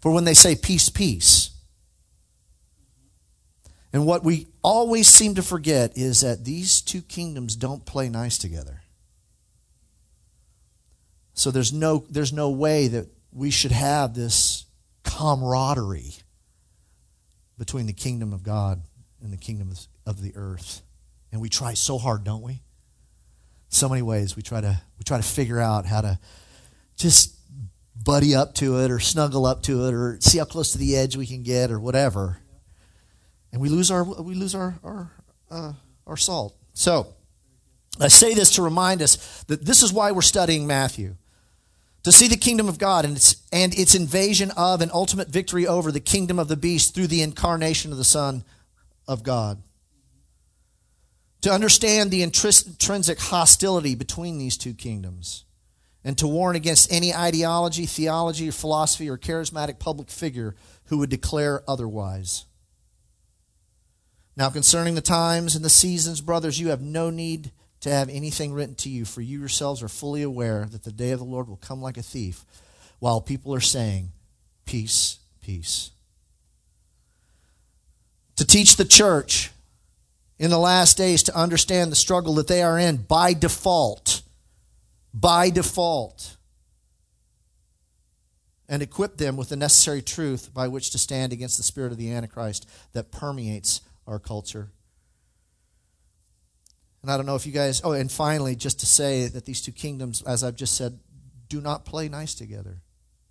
For 0.00 0.10
when 0.12 0.24
they 0.24 0.34
say 0.34 0.56
peace, 0.56 0.88
peace. 0.88 1.50
And 3.92 4.06
what 4.06 4.24
we 4.24 4.46
always 4.62 5.06
seem 5.06 5.34
to 5.34 5.42
forget 5.42 5.96
is 5.96 6.22
that 6.22 6.44
these 6.44 6.80
two 6.80 7.02
kingdoms 7.02 7.54
don't 7.54 7.84
play 7.84 8.08
nice 8.08 8.38
together. 8.38 8.82
So 11.34 11.50
there's 11.50 11.72
no, 11.72 12.04
there's 12.08 12.32
no 12.32 12.50
way 12.50 12.88
that 12.88 13.08
we 13.30 13.50
should 13.50 13.72
have 13.72 14.14
this 14.14 14.64
camaraderie 15.04 16.14
between 17.58 17.86
the 17.86 17.92
kingdom 17.92 18.32
of 18.32 18.42
God 18.42 18.82
and 19.22 19.32
the 19.32 19.36
kingdom 19.36 19.72
of 20.06 20.22
the 20.22 20.32
earth. 20.36 20.82
And 21.32 21.40
we 21.40 21.48
try 21.48 21.74
so 21.74 21.98
hard, 21.98 22.24
don't 22.24 22.42
we? 22.42 22.62
So 23.68 23.88
many 23.88 24.02
ways 24.02 24.36
we 24.36 24.42
try 24.42 24.60
to 24.60 24.80
we 24.98 25.04
try 25.04 25.16
to 25.16 25.22
figure 25.22 25.58
out 25.58 25.86
how 25.86 26.00
to 26.00 26.18
just 26.96 27.34
buddy 28.02 28.34
up 28.34 28.54
to 28.54 28.80
it 28.80 28.90
or 28.90 29.00
snuggle 29.00 29.46
up 29.46 29.62
to 29.64 29.86
it 29.86 29.94
or 29.94 30.18
see 30.20 30.38
how 30.38 30.44
close 30.44 30.72
to 30.72 30.78
the 30.78 30.96
edge 30.96 31.16
we 31.16 31.26
can 31.26 31.42
get 31.42 31.70
or 31.70 31.80
whatever. 31.80 32.38
And 33.52 33.60
we 33.60 33.68
lose 33.68 33.90
our 33.90 34.04
we 34.04 34.34
lose 34.34 34.54
our 34.54 34.78
our 34.84 35.10
uh, 35.50 35.72
our 36.06 36.16
salt. 36.16 36.56
So 36.72 37.14
I 38.00 38.08
say 38.08 38.34
this 38.34 38.52
to 38.56 38.62
remind 38.62 39.02
us 39.02 39.44
that 39.44 39.64
this 39.64 39.82
is 39.82 39.92
why 39.92 40.12
we're 40.12 40.22
studying 40.22 40.66
Matthew 40.66 41.16
to 42.04 42.12
see 42.12 42.28
the 42.28 42.36
kingdom 42.36 42.68
of 42.68 42.78
God 42.78 43.04
and 43.04 43.16
its, 43.16 43.36
and 43.50 43.76
its 43.76 43.94
invasion 43.94 44.50
of 44.56 44.80
and 44.80 44.92
ultimate 44.92 45.28
victory 45.28 45.66
over 45.66 45.90
the 45.90 46.00
kingdom 46.00 46.38
of 46.38 46.48
the 46.48 46.56
beast 46.56 46.94
through 46.94 47.08
the 47.08 47.22
incarnation 47.22 47.90
of 47.90 47.98
the 47.98 48.04
Son 48.04 48.44
of 49.08 49.22
God. 49.22 49.62
To 51.40 51.50
understand 51.50 52.10
the 52.10 52.22
intrinsic 52.22 53.18
hostility 53.18 53.94
between 53.94 54.38
these 54.38 54.56
two 54.56 54.74
kingdoms 54.74 55.44
and 56.04 56.16
to 56.18 56.26
warn 56.26 56.56
against 56.56 56.92
any 56.92 57.14
ideology, 57.14 57.86
theology, 57.86 58.50
philosophy, 58.50 59.08
or 59.08 59.18
charismatic 59.18 59.78
public 59.78 60.10
figure 60.10 60.54
who 60.84 60.98
would 60.98 61.10
declare 61.10 61.62
otherwise. 61.66 62.44
Now, 64.36 64.50
concerning 64.50 64.94
the 64.94 65.00
times 65.00 65.54
and 65.54 65.64
the 65.64 65.70
seasons, 65.70 66.20
brothers, 66.20 66.60
you 66.60 66.68
have 66.68 66.82
no 66.82 67.08
need 67.08 67.52
to 67.84 67.90
have 67.90 68.08
anything 68.08 68.54
written 68.54 68.74
to 68.74 68.88
you, 68.88 69.04
for 69.04 69.20
you 69.20 69.38
yourselves 69.38 69.82
are 69.82 69.88
fully 69.88 70.22
aware 70.22 70.64
that 70.64 70.84
the 70.84 70.92
day 70.92 71.10
of 71.10 71.18
the 71.18 71.24
Lord 71.24 71.48
will 71.48 71.58
come 71.58 71.82
like 71.82 71.98
a 71.98 72.02
thief, 72.02 72.46
while 72.98 73.20
people 73.20 73.54
are 73.54 73.60
saying, 73.60 74.10
Peace, 74.64 75.18
peace. 75.42 75.90
To 78.36 78.46
teach 78.46 78.76
the 78.76 78.86
church 78.86 79.50
in 80.38 80.50
the 80.50 80.58
last 80.58 80.96
days 80.96 81.22
to 81.24 81.36
understand 81.36 81.92
the 81.92 81.96
struggle 81.96 82.34
that 82.36 82.48
they 82.48 82.62
are 82.62 82.78
in 82.78 82.96
by 82.96 83.34
default, 83.34 84.22
by 85.12 85.50
default, 85.50 86.38
and 88.66 88.80
equip 88.82 89.18
them 89.18 89.36
with 89.36 89.50
the 89.50 89.56
necessary 89.56 90.00
truth 90.00 90.54
by 90.54 90.68
which 90.68 90.88
to 90.90 90.98
stand 90.98 91.34
against 91.34 91.58
the 91.58 91.62
spirit 91.62 91.92
of 91.92 91.98
the 91.98 92.10
Antichrist 92.10 92.66
that 92.94 93.12
permeates 93.12 93.82
our 94.06 94.18
culture 94.18 94.70
and 97.04 97.10
I 97.10 97.18
don't 97.18 97.26
know 97.26 97.34
if 97.34 97.44
you 97.44 97.52
guys, 97.52 97.82
oh, 97.84 97.92
and 97.92 98.10
finally, 98.10 98.56
just 98.56 98.80
to 98.80 98.86
say 98.86 99.28
that 99.28 99.44
these 99.44 99.60
two 99.60 99.72
kingdoms, 99.72 100.22
as 100.22 100.42
I've 100.42 100.56
just 100.56 100.74
said, 100.74 100.98
do 101.50 101.60
not 101.60 101.84
play 101.84 102.08
nice 102.08 102.34
together. 102.34 102.80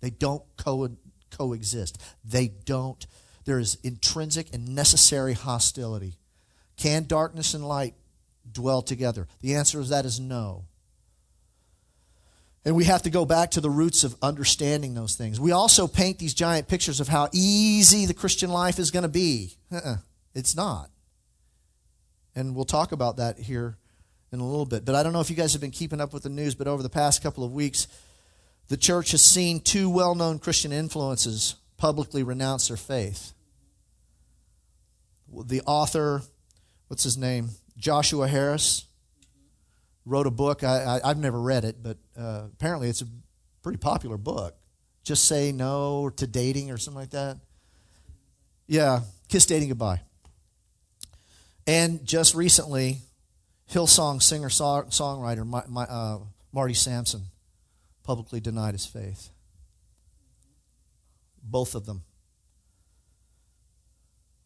They 0.00 0.10
don't 0.10 0.44
co- 0.56 0.96
coexist. 1.32 2.00
They 2.24 2.46
don't. 2.46 3.04
There 3.46 3.58
is 3.58 3.76
intrinsic 3.82 4.54
and 4.54 4.76
necessary 4.76 5.32
hostility. 5.32 6.18
Can 6.76 7.06
darkness 7.06 7.52
and 7.52 7.66
light 7.66 7.94
dwell 8.48 8.80
together? 8.80 9.26
The 9.40 9.56
answer 9.56 9.82
to 9.82 9.88
that 9.88 10.04
is 10.04 10.20
no. 10.20 10.66
And 12.64 12.76
we 12.76 12.84
have 12.84 13.02
to 13.02 13.10
go 13.10 13.24
back 13.24 13.50
to 13.50 13.60
the 13.60 13.70
roots 13.70 14.04
of 14.04 14.14
understanding 14.22 14.94
those 14.94 15.16
things. 15.16 15.40
We 15.40 15.50
also 15.50 15.88
paint 15.88 16.20
these 16.20 16.32
giant 16.32 16.68
pictures 16.68 17.00
of 17.00 17.08
how 17.08 17.28
easy 17.32 18.06
the 18.06 18.14
Christian 18.14 18.50
life 18.50 18.78
is 18.78 18.92
going 18.92 19.02
to 19.02 19.08
be. 19.08 19.56
Uh-uh, 19.72 19.96
it's 20.32 20.54
not. 20.54 20.90
And 22.34 22.54
we'll 22.54 22.64
talk 22.64 22.92
about 22.92 23.16
that 23.18 23.38
here 23.38 23.76
in 24.32 24.40
a 24.40 24.46
little 24.46 24.66
bit. 24.66 24.84
But 24.84 24.94
I 24.94 25.02
don't 25.02 25.12
know 25.12 25.20
if 25.20 25.30
you 25.30 25.36
guys 25.36 25.52
have 25.52 25.60
been 25.60 25.70
keeping 25.70 26.00
up 26.00 26.12
with 26.12 26.24
the 26.24 26.28
news, 26.28 26.54
but 26.54 26.66
over 26.66 26.82
the 26.82 26.90
past 26.90 27.22
couple 27.22 27.44
of 27.44 27.52
weeks, 27.52 27.86
the 28.68 28.76
church 28.76 29.12
has 29.12 29.22
seen 29.22 29.60
two 29.60 29.88
well 29.88 30.14
known 30.14 30.38
Christian 30.38 30.72
influences 30.72 31.56
publicly 31.76 32.22
renounce 32.22 32.68
their 32.68 32.76
faith. 32.76 33.32
The 35.46 35.60
author, 35.62 36.22
what's 36.88 37.04
his 37.04 37.16
name? 37.16 37.50
Joshua 37.76 38.28
Harris, 38.28 38.86
wrote 40.06 40.26
a 40.26 40.30
book. 40.30 40.62
I, 40.62 41.00
I, 41.02 41.08
have 41.08 41.18
never 41.18 41.40
read 41.40 41.64
it, 41.64 41.82
but 41.82 41.98
uh, 42.16 42.44
apparently 42.52 42.88
it's 42.88 43.02
a 43.02 43.06
pretty 43.62 43.78
popular 43.78 44.16
book. 44.16 44.56
Just 45.02 45.24
say 45.24 45.52
no 45.52 46.10
to 46.10 46.26
dating 46.26 46.70
or 46.70 46.78
something 46.78 47.00
like 47.00 47.10
that. 47.10 47.38
Yeah, 48.66 49.00
kiss 49.28 49.46
dating 49.46 49.68
goodbye. 49.68 50.00
And 51.66 52.04
just 52.04 52.34
recently, 52.34 52.98
Hillsong 53.70 54.22
singer 54.22 54.48
songwriter 54.48 55.46
my, 55.46 55.62
my, 55.68 55.84
uh, 55.84 56.18
Marty 56.52 56.74
Sampson 56.74 57.22
publicly 58.02 58.40
denied 58.40 58.74
his 58.74 58.86
faith. 58.86 59.30
Both 61.42 61.74
of 61.74 61.86
them. 61.86 62.04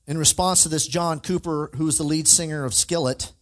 In 0.07 0.17
response 0.17 0.63
to 0.63 0.69
this, 0.69 0.87
John 0.87 1.21
Cooper, 1.21 1.71
who 1.77 1.87
is 1.87 1.99
the 1.99 2.05
lead 2.05 2.27
singer 2.27 2.65
of 2.65 2.73
Skillet, 2.73 3.33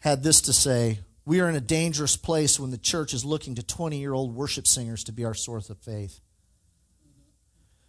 had 0.00 0.22
this 0.22 0.42
to 0.42 0.52
say 0.52 0.98
We 1.24 1.40
are 1.40 1.48
in 1.48 1.56
a 1.56 1.60
dangerous 1.60 2.16
place 2.16 2.60
when 2.60 2.70
the 2.70 2.78
church 2.78 3.14
is 3.14 3.24
looking 3.24 3.54
to 3.54 3.62
20 3.62 3.98
year 3.98 4.12
old 4.12 4.34
worship 4.34 4.66
singers 4.66 5.02
to 5.04 5.12
be 5.12 5.24
our 5.24 5.34
source 5.34 5.70
of 5.70 5.78
faith. 5.78 6.20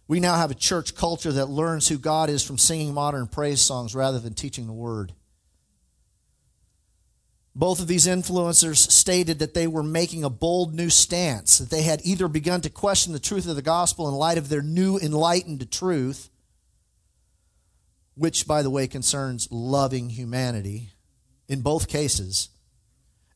We 0.08 0.20
now 0.20 0.36
have 0.36 0.50
a 0.50 0.54
church 0.54 0.94
culture 0.94 1.32
that 1.32 1.50
learns 1.50 1.86
who 1.86 1.98
God 1.98 2.30
is 2.30 2.42
from 2.42 2.56
singing 2.56 2.94
modern 2.94 3.26
praise 3.26 3.60
songs 3.60 3.94
rather 3.94 4.18
than 4.18 4.32
teaching 4.32 4.66
the 4.66 4.72
word. 4.72 5.12
Both 7.54 7.80
of 7.80 7.88
these 7.88 8.06
influencers 8.06 8.76
stated 8.76 9.40
that 9.40 9.52
they 9.52 9.66
were 9.66 9.82
making 9.82 10.24
a 10.24 10.30
bold 10.30 10.74
new 10.74 10.88
stance, 10.88 11.58
that 11.58 11.70
they 11.70 11.82
had 11.82 12.00
either 12.04 12.26
begun 12.26 12.62
to 12.62 12.70
question 12.70 13.12
the 13.12 13.18
truth 13.18 13.46
of 13.46 13.56
the 13.56 13.62
gospel 13.62 14.08
in 14.08 14.14
light 14.14 14.38
of 14.38 14.48
their 14.48 14.62
new 14.62 14.96
enlightened 14.96 15.70
truth, 15.70 16.30
which, 18.14 18.46
by 18.46 18.62
the 18.62 18.70
way, 18.70 18.86
concerns 18.86 19.48
loving 19.50 20.08
humanity 20.10 20.90
in 21.48 21.60
both 21.60 21.88
cases, 21.88 22.48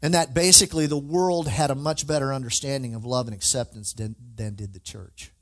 and 0.01 0.15
that 0.15 0.35
basically 0.35 0.87
the 0.87 0.97
world 0.97 1.49
had 1.49 1.71
a 1.71 1.75
much 1.75 2.07
better 2.07 2.33
understanding 2.33 2.95
of 2.95 3.05
love 3.05 3.27
and 3.27 3.35
acceptance 3.35 3.93
than, 3.93 4.15
than 4.37 4.55
did 4.55 4.73
the 4.73 4.81
church. 4.81 5.33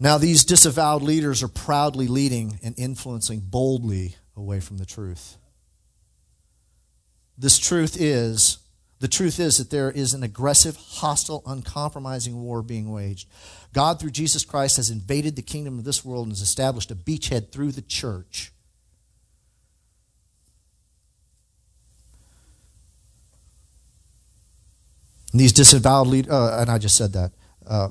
Now, 0.00 0.16
these 0.16 0.44
disavowed 0.44 1.02
leaders 1.02 1.42
are 1.42 1.48
proudly 1.48 2.06
leading 2.06 2.60
and 2.62 2.78
influencing 2.78 3.40
boldly 3.40 4.16
away 4.36 4.60
from 4.60 4.78
the 4.78 4.86
truth. 4.86 5.36
this 7.36 7.58
truth 7.58 7.96
is 7.98 8.58
the 9.00 9.08
truth 9.08 9.38
is 9.38 9.58
that 9.58 9.70
there 9.70 9.90
is 9.90 10.12
an 10.12 10.24
aggressive, 10.24 10.76
hostile, 10.76 11.42
uncompromising 11.46 12.42
war 12.42 12.62
being 12.62 12.90
waged. 12.90 13.28
God, 13.72 14.00
through 14.00 14.10
Jesus 14.10 14.44
Christ, 14.44 14.76
has 14.76 14.90
invaded 14.90 15.36
the 15.36 15.42
kingdom 15.42 15.78
of 15.78 15.84
this 15.84 16.04
world 16.04 16.26
and 16.26 16.32
has 16.32 16.40
established 16.40 16.90
a 16.90 16.96
beachhead 16.96 17.52
through 17.52 17.72
the 17.72 17.82
church. 17.82 18.52
And 25.32 25.40
these 25.40 25.52
disavowed 25.52 26.08
leaders, 26.08 26.32
uh, 26.32 26.58
and 26.60 26.70
I 26.70 26.78
just 26.78 26.96
said 26.96 27.12
that. 27.12 27.32
Uh, 27.64 27.90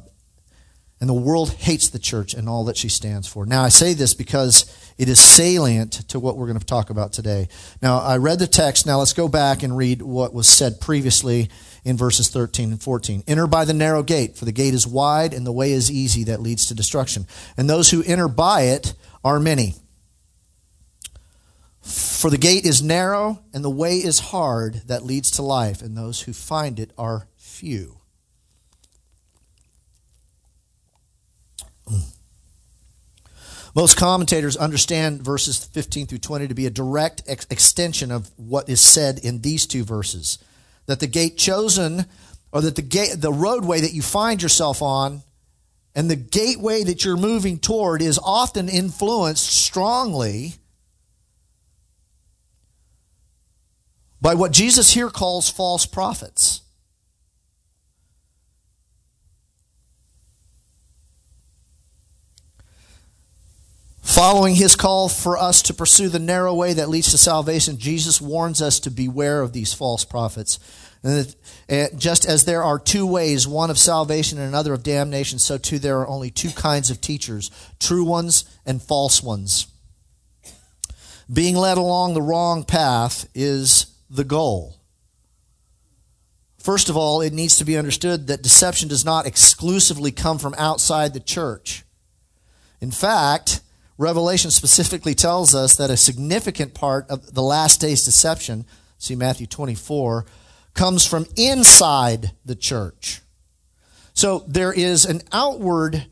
and 1.00 1.08
the 1.08 1.14
world 1.14 1.52
hates 1.54 1.90
the 1.90 2.00
church 2.00 2.34
and 2.34 2.50
all 2.50 2.66
that 2.66 2.78
she 2.78 2.90
stands 2.90 3.28
for. 3.28 3.46
Now, 3.46 3.64
I 3.64 3.70
say 3.70 3.94
this 3.94 4.14
because 4.14 4.66
it 4.98 5.08
is 5.08 5.20
salient 5.20 5.94
to 6.10 6.20
what 6.20 6.38
we're 6.38 6.48
going 6.48 6.60
to 6.60 6.66
talk 6.66 6.90
about 6.90 7.14
today. 7.14 7.50
Now, 7.82 8.00
I 8.00 8.18
read 8.18 8.40
the 8.40 8.48
text. 8.48 8.88
Now, 8.88 8.98
let's 8.98 9.14
go 9.14 9.28
back 9.28 9.62
and 9.62 9.78
read 9.78 10.02
what 10.02 10.34
was 10.34 10.48
said 10.48 10.82
previously 10.82 11.50
in 11.84 11.98
verses 11.98 12.30
13 12.30 12.72
and 12.72 12.82
14. 12.82 13.24
Enter 13.28 13.46
by 13.46 13.64
the 13.64 13.74
narrow 13.74 14.02
gate, 14.02 14.36
for 14.36 14.46
the 14.46 14.52
gate 14.52 14.74
is 14.74 14.88
wide 14.88 15.34
and 15.34 15.46
the 15.46 15.52
way 15.52 15.72
is 15.72 15.92
easy 15.92 16.24
that 16.26 16.42
leads 16.42 16.66
to 16.66 16.74
destruction. 16.74 17.28
And 17.56 17.70
those 17.70 17.92
who 17.92 18.04
enter 18.04 18.28
by 18.28 18.64
it 18.64 18.96
are 19.24 19.40
many. 19.40 19.76
For 21.82 22.32
the 22.32 22.38
gate 22.38 22.66
is 22.66 22.82
narrow 22.82 23.44
and 23.54 23.64
the 23.64 23.70
way 23.70 23.98
is 23.98 24.20
hard 24.20 24.82
that 24.88 25.06
leads 25.06 25.32
to 25.32 25.44
life, 25.44 25.82
and 25.82 25.96
those 25.96 26.22
who 26.22 26.34
find 26.34 26.80
it 26.80 26.92
are 26.98 27.28
few. 27.38 28.00
Mm. 31.88 32.18
Most 33.76 33.96
commentators 33.96 34.58
understand 34.58 35.22
verses 35.22 35.64
15 35.64 36.08
through 36.08 36.18
20 36.18 36.48
to 36.48 36.56
be 36.56 36.66
a 36.66 36.72
direct 36.72 37.22
ex- 37.28 37.46
extension 37.50 38.12
of 38.12 38.32
what 38.36 38.70
is 38.70 38.82
said 38.82 39.20
in 39.20 39.42
these 39.42 39.68
two 39.68 39.84
verses. 39.84 40.40
That 40.88 41.00
the 41.00 41.08
gate 41.08 41.38
chosen, 41.38 42.06
or 42.52 42.62
that 42.62 42.76
the 42.76 42.82
gate, 42.82 43.14
the 43.18 43.32
roadway 43.32 43.82
that 43.82 43.94
you 43.94 44.02
find 44.02 44.42
yourself 44.42 44.82
on, 44.82 45.22
and 45.94 46.10
the 46.10 46.16
gateway 46.16 46.84
that 46.84 47.06
you're 47.06 47.18
moving 47.18 47.60
toward 47.60 48.02
is 48.02 48.20
often 48.24 48.70
influenced 48.70 49.46
strongly 49.46 50.56
by 54.20 54.34
what 54.34 54.52
Jesus 54.52 54.94
here 54.94 55.10
calls 55.10 55.50
false 55.50 55.86
prophets. 55.86 56.62
Following 64.08 64.56
his 64.56 64.78
call 64.78 65.10
for 65.10 65.38
us 65.38 65.62
to 65.64 65.74
pursue 65.74 66.08
the 66.08 66.18
narrow 66.18 66.54
way 66.54 66.74
that 66.74 66.88
leads 66.88 67.12
to 67.12 67.18
salvation, 67.18 67.78
Jesus 67.78 68.22
warns 68.22 68.62
us 68.62 68.80
to 68.80 68.90
beware 68.90 69.42
of 69.42 69.52
these 69.52 69.74
false 69.74 70.06
prophets. 70.06 70.60
And 71.04 71.36
just 72.00 72.26
as 72.26 72.46
there 72.46 72.64
are 72.64 72.80
two 72.80 73.06
ways, 73.06 73.48
one 73.48 73.70
of 73.70 73.78
salvation 73.78 74.40
and 74.40 74.48
another 74.48 74.74
of 74.74 74.82
damnation, 74.82 75.40
so 75.40 75.58
too 75.58 75.78
there 75.78 76.00
are 76.00 76.08
only 76.08 76.32
two 76.32 76.52
kinds 76.52 76.90
of 76.90 77.02
teachers 77.02 77.52
true 77.80 78.06
ones 78.06 78.46
and 78.66 78.82
false 78.82 79.22
ones. 79.22 79.68
Being 81.32 81.58
led 81.58 81.78
along 81.78 82.14
the 82.14 82.22
wrong 82.22 82.64
path 82.64 83.28
is 83.36 83.88
the 84.10 84.24
goal. 84.24 84.78
First 86.58 86.90
of 86.90 86.96
all, 86.96 87.22
it 87.22 87.34
needs 87.34 87.58
to 87.58 87.66
be 87.66 87.78
understood 87.78 88.28
that 88.28 88.42
deception 88.42 88.88
does 88.88 89.04
not 89.04 89.28
exclusively 89.28 90.12
come 90.12 90.40
from 90.40 90.56
outside 90.58 91.14
the 91.14 91.20
church. 91.20 91.84
In 92.80 92.90
fact, 92.90 93.60
Revelation 93.98 94.52
specifically 94.52 95.16
tells 95.16 95.56
us 95.56 95.76
that 95.76 95.90
a 95.90 95.98
significant 95.98 96.74
part 96.74 97.10
of 97.10 97.34
the 97.34 97.42
last 97.42 97.82
day's 97.82 98.06
deception, 98.06 98.66
see 98.98 99.16
Matthew 99.16 99.48
24, 99.48 100.26
comes 100.74 101.06
from 101.06 101.26
inside 101.36 102.32
the 102.46 102.56
church. 102.56 103.22
So 104.14 104.44
there 104.48 104.72
is 104.72 105.06
an 105.06 105.22
outward 105.32 106.06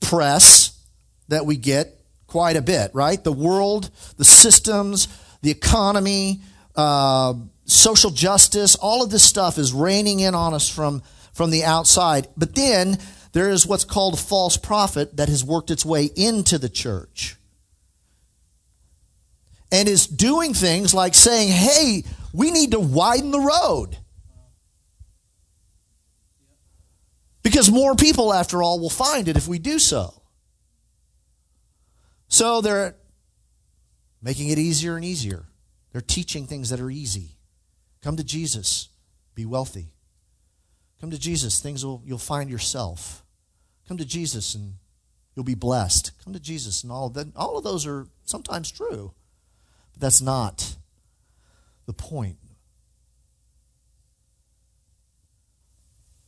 press 0.00 0.80
that 1.28 1.46
we 1.46 1.56
get 1.56 1.98
quite 2.26 2.56
a 2.56 2.62
bit, 2.62 2.90
right? 2.94 3.22
The 3.22 3.32
world, 3.32 3.90
the 4.16 4.24
systems, 4.24 5.08
the 5.42 5.50
economy, 5.50 6.40
uh, 6.76 7.34
social 7.64 8.10
justice, 8.10 8.74
all 8.76 9.02
of 9.02 9.10
this 9.10 9.22
stuff 9.22 9.58
is 9.58 9.72
raining 9.72 10.20
in 10.20 10.34
on 10.34 10.54
us 10.54 10.68
from, 10.68 11.02
from 11.32 11.50
the 11.50 11.64
outside. 11.64 12.28
But 12.36 12.54
then 12.54 12.98
there 13.32 13.50
is 13.50 13.66
what's 13.66 13.84
called 13.84 14.18
false 14.18 14.56
prophet 14.56 15.16
that 15.16 15.28
has 15.28 15.44
worked 15.44 15.70
its 15.70 15.84
way 15.84 16.10
into 16.16 16.58
the 16.58 16.68
church 16.68 17.36
and 19.70 19.88
is 19.88 20.06
doing 20.06 20.52
things 20.52 20.92
like 20.92 21.14
saying, 21.14 21.48
hey, 21.48 22.04
we 22.34 22.50
need 22.50 22.72
to 22.72 22.80
widen 22.80 23.30
the 23.30 23.40
road. 23.40 23.96
Because 27.42 27.70
more 27.70 27.96
people, 27.96 28.32
after 28.32 28.62
all, 28.62 28.78
will 28.78 28.90
find 28.90 29.28
it 29.28 29.36
if 29.36 29.48
we 29.48 29.58
do 29.58 29.78
so. 29.78 30.22
So 32.28 32.60
they're 32.60 32.94
making 34.22 34.50
it 34.50 34.58
easier 34.58 34.96
and 34.96 35.04
easier. 35.04 35.46
They're 35.90 36.00
teaching 36.00 36.46
things 36.46 36.70
that 36.70 36.80
are 36.80 36.90
easy. 36.90 37.36
Come 38.02 38.16
to 38.16 38.24
Jesus, 38.24 38.88
be 39.34 39.44
wealthy. 39.44 39.88
Come 41.02 41.10
to 41.10 41.18
Jesus, 41.18 41.58
things 41.58 41.84
will 41.84 42.00
you'll 42.06 42.16
find 42.16 42.48
yourself. 42.48 43.24
Come 43.88 43.96
to 43.96 44.04
Jesus 44.04 44.54
and 44.54 44.74
you'll 45.34 45.44
be 45.44 45.56
blessed. 45.56 46.12
Come 46.22 46.32
to 46.32 46.38
Jesus 46.38 46.84
and 46.84 46.92
all 46.92 47.08
of 47.08 47.14
that. 47.14 47.34
All 47.34 47.58
of 47.58 47.64
those 47.64 47.88
are 47.88 48.06
sometimes 48.24 48.70
true. 48.70 49.12
But 49.92 50.00
that's 50.00 50.20
not 50.20 50.76
the 51.86 51.92
point. 51.92 52.36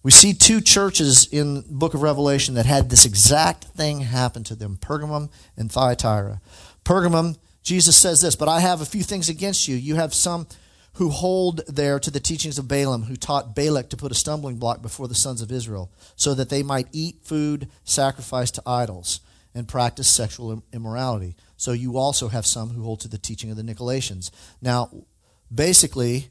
We 0.03 0.11
see 0.11 0.35
two 0.35 0.61
churches 0.61 1.29
in 1.31 1.55
the 1.55 1.63
book 1.69 1.95
of 1.95 2.03
Revelation 2.03 2.57
that 2.57 2.67
had 2.67 2.91
this 2.91 3.05
exact 3.05 3.67
thing 3.67 4.01
happen 4.01 4.43
to 4.43 4.57
them 4.57 4.77
Pergamum 4.77 5.31
and 5.57 5.71
Thyatira. 5.71 6.41
Pergamum, 6.85 7.39
Jesus 7.63 7.97
says 7.97 8.21
this, 8.21 8.35
but 8.35 8.49
I 8.49 8.59
have 8.59 8.81
a 8.81 8.87
few 8.87 9.05
things 9.05 9.29
against 9.29 9.69
you. 9.69 9.77
You 9.77 9.95
have 9.95 10.13
some 10.13 10.49
who 10.95 11.11
hold 11.11 11.61
there 11.67 11.99
to 11.99 12.11
the 12.11 12.21
teachings 12.21 12.59
of 12.59 12.69
Balaam, 12.69 13.05
who 13.05 13.17
taught 13.17 13.55
Balak 13.55 13.91
to 13.91 13.97
put 13.97 14.13
a 14.13 14.15
stumbling 14.15 14.57
block 14.57 14.81
before 14.81 15.09
the 15.09 15.15
sons 15.15 15.43
of 15.43 15.51
Israel, 15.51 15.91
so 16.17 16.35
that 16.35 16.49
they 16.49 16.63
might 16.63 16.89
eat 16.93 17.23
food 17.23 17.69
sacrificed 17.83 18.57
to 18.57 18.63
idols 18.65 19.21
and 19.55 19.69
practice 19.69 20.09
sexual 20.09 20.63
immorality. 20.73 21.37
So 21.57 21.73
you 21.73 21.97
also 21.97 22.29
have 22.29 22.47
some 22.47 22.71
who 22.71 22.83
hold 22.83 23.01
to 23.01 23.09
the 23.09 23.19
teaching 23.19 23.51
of 23.51 23.57
the 23.57 23.63
Nicolaitans. 23.63 24.31
Now, 24.61 24.91
basically, 25.53 26.29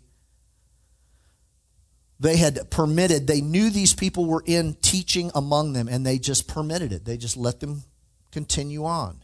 they 2.19 2.37
had 2.37 2.69
permitted, 2.69 3.27
they 3.27 3.41
knew 3.41 3.69
these 3.69 3.93
people 3.93 4.25
were 4.25 4.43
in 4.45 4.75
teaching 4.81 5.29
among 5.35 5.73
them, 5.73 5.89
and 5.89 6.05
they 6.05 6.19
just 6.19 6.47
permitted 6.47 6.93
it. 6.93 7.03
They 7.03 7.17
just 7.17 7.35
let 7.35 7.59
them 7.59 7.83
continue 8.31 8.85
on. 8.85 9.23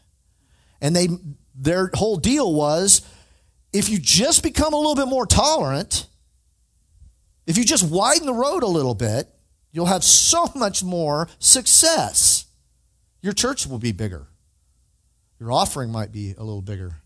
And 0.82 0.95
they 0.95 1.08
their 1.56 1.91
whole 1.93 2.15
deal 2.15 2.54
was 2.54 3.02
if 3.71 3.89
you 3.89 3.99
just 3.99 4.43
become 4.43 4.73
a 4.73 4.77
little 4.77 4.95
bit 4.95 5.08
more 5.08 5.25
tolerant, 5.25 6.08
if 7.45 7.58
you 7.58 7.63
just 7.63 7.89
widen 7.89 8.25
the 8.25 8.34
road 8.34 8.63
a 8.63 8.67
little 8.67 8.95
bit, 8.95 9.27
you'll 9.71 9.86
have 9.86 10.03
so 10.03 10.45
much 10.55 10.84
more 10.84 11.27
success. 11.39 12.45
Your 13.21 13.34
church 13.34 13.67
will 13.67 13.79
be 13.79 13.91
bigger. 13.91 14.27
Your 15.39 15.51
offering 15.51 15.91
might 15.91 16.12
be 16.12 16.34
a 16.38 16.43
little 16.43 16.62
bigger. 16.62 16.97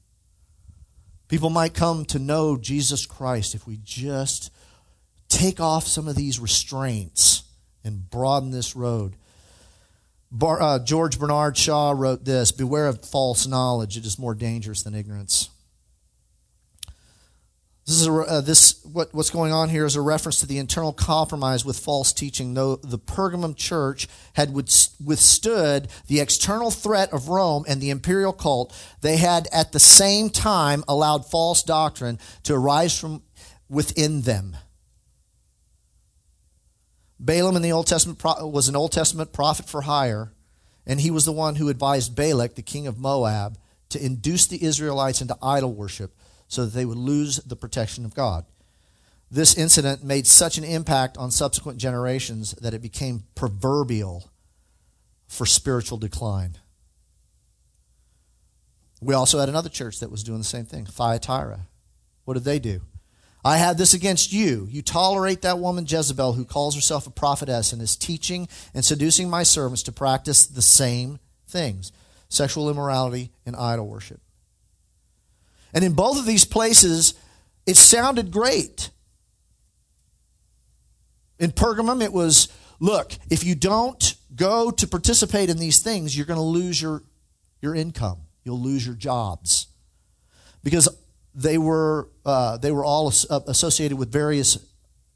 People 1.28 1.50
might 1.50 1.74
come 1.74 2.06
to 2.06 2.20
know 2.20 2.58
Jesus 2.58 3.06
Christ 3.06 3.56
if 3.56 3.66
we 3.66 3.80
just 3.84 4.52
take 5.30 5.60
off 5.60 5.88
some 5.88 6.08
of 6.08 6.16
these 6.16 6.40
restraints 6.40 7.44
and 7.84 8.10
broaden 8.10 8.52
this 8.52 8.76
road. 8.76 9.16
Bar, 10.32 10.62
uh, 10.62 10.80
George 10.80 11.20
Bernard 11.20 11.58
Shaw 11.58 11.94
wrote 11.96 12.26
this 12.26 12.52
Beware 12.52 12.88
of 12.88 13.04
false 13.06 13.48
knowledge, 13.48 13.98
it 13.98 14.06
is 14.06 14.20
more 14.20 14.36
dangerous 14.36 14.84
than 14.84 14.96
ignorance. 14.96 15.50
This 17.86 18.00
is 18.00 18.08
a, 18.08 18.14
uh, 18.14 18.42
this 18.42 18.84
what, 18.86 19.14
what's 19.14 19.30
going 19.30 19.52
on 19.52 19.68
here 19.68 19.86
is 19.86 19.98
a 19.98 20.02
reference 20.02 20.40
to 20.40 20.46
the 20.46 20.58
internal 20.58 20.94
compromise 20.94 21.66
with 21.66 21.78
false 21.78 22.14
teaching. 22.14 22.54
Though 22.54 22.78
the 22.78 22.98
Pergamum 22.98 23.58
church 23.58 24.08
had 24.34 24.54
withstood 24.54 25.90
the 26.08 26.22
external 26.22 26.72
threat 26.72 27.12
of 27.12 27.28
Rome 27.28 27.66
and 27.68 27.82
the 27.82 27.90
imperial 27.90 28.32
cult, 28.32 28.74
they 29.02 29.18
had 29.18 29.50
at 29.52 29.74
the 29.74 29.82
same 29.82 30.30
time 30.30 30.86
allowed 30.88 31.30
false 31.30 31.62
doctrine 31.62 32.20
to 32.44 32.54
arise 32.54 32.98
from 32.98 33.22
within 33.68 34.22
them. 34.22 34.56
Balaam 37.20 37.58
in 37.58 37.62
the 37.62 37.72
Old 37.72 37.88
Testament 37.88 38.22
was 38.24 38.70
an 38.70 38.76
Old 38.78 38.94
Testament 38.94 39.34
prophet 39.34 39.68
for 39.68 39.82
hire, 39.82 40.32
and 40.86 41.02
he 41.02 41.12
was 41.12 41.26
the 41.26 41.32
one 41.34 41.56
who 41.56 41.70
advised 41.70 42.16
Balak, 42.16 42.56
the 42.56 42.62
king 42.62 42.88
of 42.88 42.98
Moab, 42.98 43.58
to 43.90 44.04
induce 44.04 44.48
the 44.48 44.64
Israelites 44.64 45.22
into 45.22 45.38
idol 45.42 45.74
worship 45.74 46.14
so 46.48 46.66
that 46.66 46.74
they 46.74 46.86
would 46.86 46.98
lose 46.98 47.38
the 47.38 47.56
protection 47.56 48.06
of 48.06 48.14
God. 48.14 48.46
This 49.32 49.58
incident 49.58 50.04
made 50.04 50.28
such 50.28 50.58
an 50.58 50.64
impact 50.64 51.18
on 51.18 51.32
subsequent 51.32 51.80
generations 51.80 52.52
that 52.54 52.74
it 52.74 52.82
became 52.82 53.24
proverbial 53.34 54.30
for 55.28 55.46
spiritual 55.46 55.98
decline. 55.98 56.58
We 59.02 59.16
also 59.16 59.40
had 59.40 59.50
another 59.50 59.70
church 59.70 60.00
that 60.00 60.12
was 60.12 60.24
doing 60.24 60.38
the 60.38 60.44
same 60.44 60.66
thing, 60.66 60.86
Thyatira. 60.86 61.62
What 62.26 62.36
did 62.36 62.44
they 62.44 62.60
do? 62.60 62.82
I 63.46 63.58
have 63.58 63.78
this 63.78 63.94
against 63.94 64.32
you. 64.32 64.68
You 64.72 64.82
tolerate 64.82 65.42
that 65.42 65.60
woman 65.60 65.86
Jezebel 65.88 66.34
who 66.34 66.46
calls 66.46 66.76
herself 66.76 67.08
a 67.08 67.10
prophetess 67.10 67.74
and 67.74 67.82
is 67.82 67.98
teaching 67.98 68.48
and 68.74 68.86
seducing 68.86 69.30
my 69.30 69.44
servants 69.44 69.84
to 69.84 69.92
practice 69.92 70.46
the 70.46 70.62
same 70.62 71.20
things 71.48 71.92
sexual 72.30 72.70
immorality 72.70 73.32
and 73.46 73.56
idol 73.56 73.88
worship. 73.88 74.20
And 75.74 75.84
in 75.84 75.94
both 75.94 76.20
of 76.20 76.26
these 76.26 76.46
places, 76.46 77.16
it 77.66 77.78
sounded 77.78 78.32
great. 78.32 78.90
In 81.40 81.52
Pergamum, 81.52 82.04
it 82.04 82.14
was 82.14 82.48
look, 82.80 83.14
if 83.30 83.44
you 83.44 83.56
don't 83.56 84.16
go 84.36 84.70
to 84.72 84.88
participate 84.88 85.50
in 85.50 85.58
these 85.58 85.80
things, 85.80 86.16
you're 86.16 86.26
going 86.26 86.38
to 86.38 86.44
lose 86.44 86.82
your, 86.82 87.04
your 87.62 87.74
income, 87.74 88.18
you'll 88.44 88.62
lose 88.62 88.86
your 88.86 88.96
jobs. 88.96 89.68
Because 90.64 90.90
they 91.34 91.58
were, 91.58 92.10
uh, 92.26 92.58
they 92.58 92.72
were 92.72 92.86
all 92.86 93.12
uh, 93.30 93.40
associated 93.48 93.98
with 93.98 94.12
various 94.12 94.58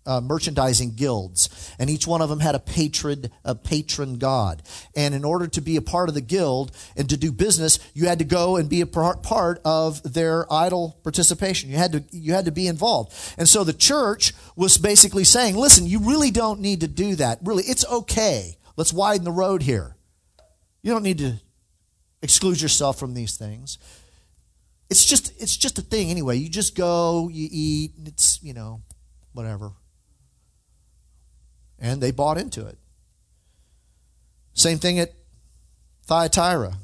uh, 0.08 0.22
merchandising 0.22 0.96
guilds, 0.96 1.76
and 1.78 1.90
each 1.90 2.08
one 2.08 2.22
of 2.22 2.30
them 2.30 2.40
had 2.40 2.56
a 2.56 2.60
patron, 2.60 3.30
a 3.44 3.54
patron 3.54 4.18
god. 4.18 4.64
And 4.96 5.14
in 5.14 5.26
order 5.26 5.48
to 5.48 5.62
be 5.62 5.76
a 5.76 5.82
part 5.82 6.08
of 6.08 6.16
the 6.16 6.22
guild 6.22 6.72
and 6.96 7.10
to 7.10 7.18
do 7.18 7.32
business, 7.32 7.78
you 7.94 8.08
had 8.08 8.20
to 8.20 8.26
go 8.26 8.56
and 8.56 8.70
be 8.70 8.82
a 8.82 8.88
part, 8.88 9.28
of 9.66 10.02
their 10.14 10.52
idol 10.52 11.00
participation. 11.04 11.70
You 11.70 11.78
had 11.78 11.92
to 11.92 12.04
you 12.12 12.34
had 12.34 12.46
to 12.46 12.52
be 12.52 12.68
involved. 12.68 13.14
And 13.38 13.48
so 13.50 13.64
the 13.64 13.74
church 13.74 14.34
was 14.56 14.78
basically 14.78 15.24
saying, 15.24 15.56
"Listen, 15.56 15.86
you 15.86 16.00
really 16.00 16.32
don't 16.32 16.62
need 16.62 16.82
to 16.82 16.88
do 16.88 17.16
that. 17.16 17.40
Really, 17.44 17.64
it's 17.64 17.86
okay. 17.86 18.58
Let's 18.78 18.94
widen 18.94 19.26
the 19.26 19.32
road 19.32 19.64
here. 19.64 19.96
You 20.82 20.94
don't 20.94 21.04
need 21.04 21.18
to 21.18 21.36
exclude 22.22 22.62
yourself 22.62 22.98
from 22.98 23.14
these 23.14 23.36
things." 23.36 23.78
It's 24.90 25.06
just 25.06 25.34
it's 25.42 25.58
just 25.58 25.78
a 25.80 25.82
thing 25.82 26.10
anyway. 26.10 26.38
You 26.38 26.50
just 26.50 26.76
go, 26.76 27.30
you 27.30 27.48
eat, 27.52 27.92
it's, 28.06 28.42
you 28.42 28.54
know, 28.54 28.82
whatever. 29.34 29.72
And 31.80 32.02
they 32.02 32.12
bought 32.12 32.38
into 32.38 32.66
it. 32.66 32.78
Same 34.54 34.80
thing 34.80 35.00
at 35.00 35.14
Thyatira. 36.06 36.78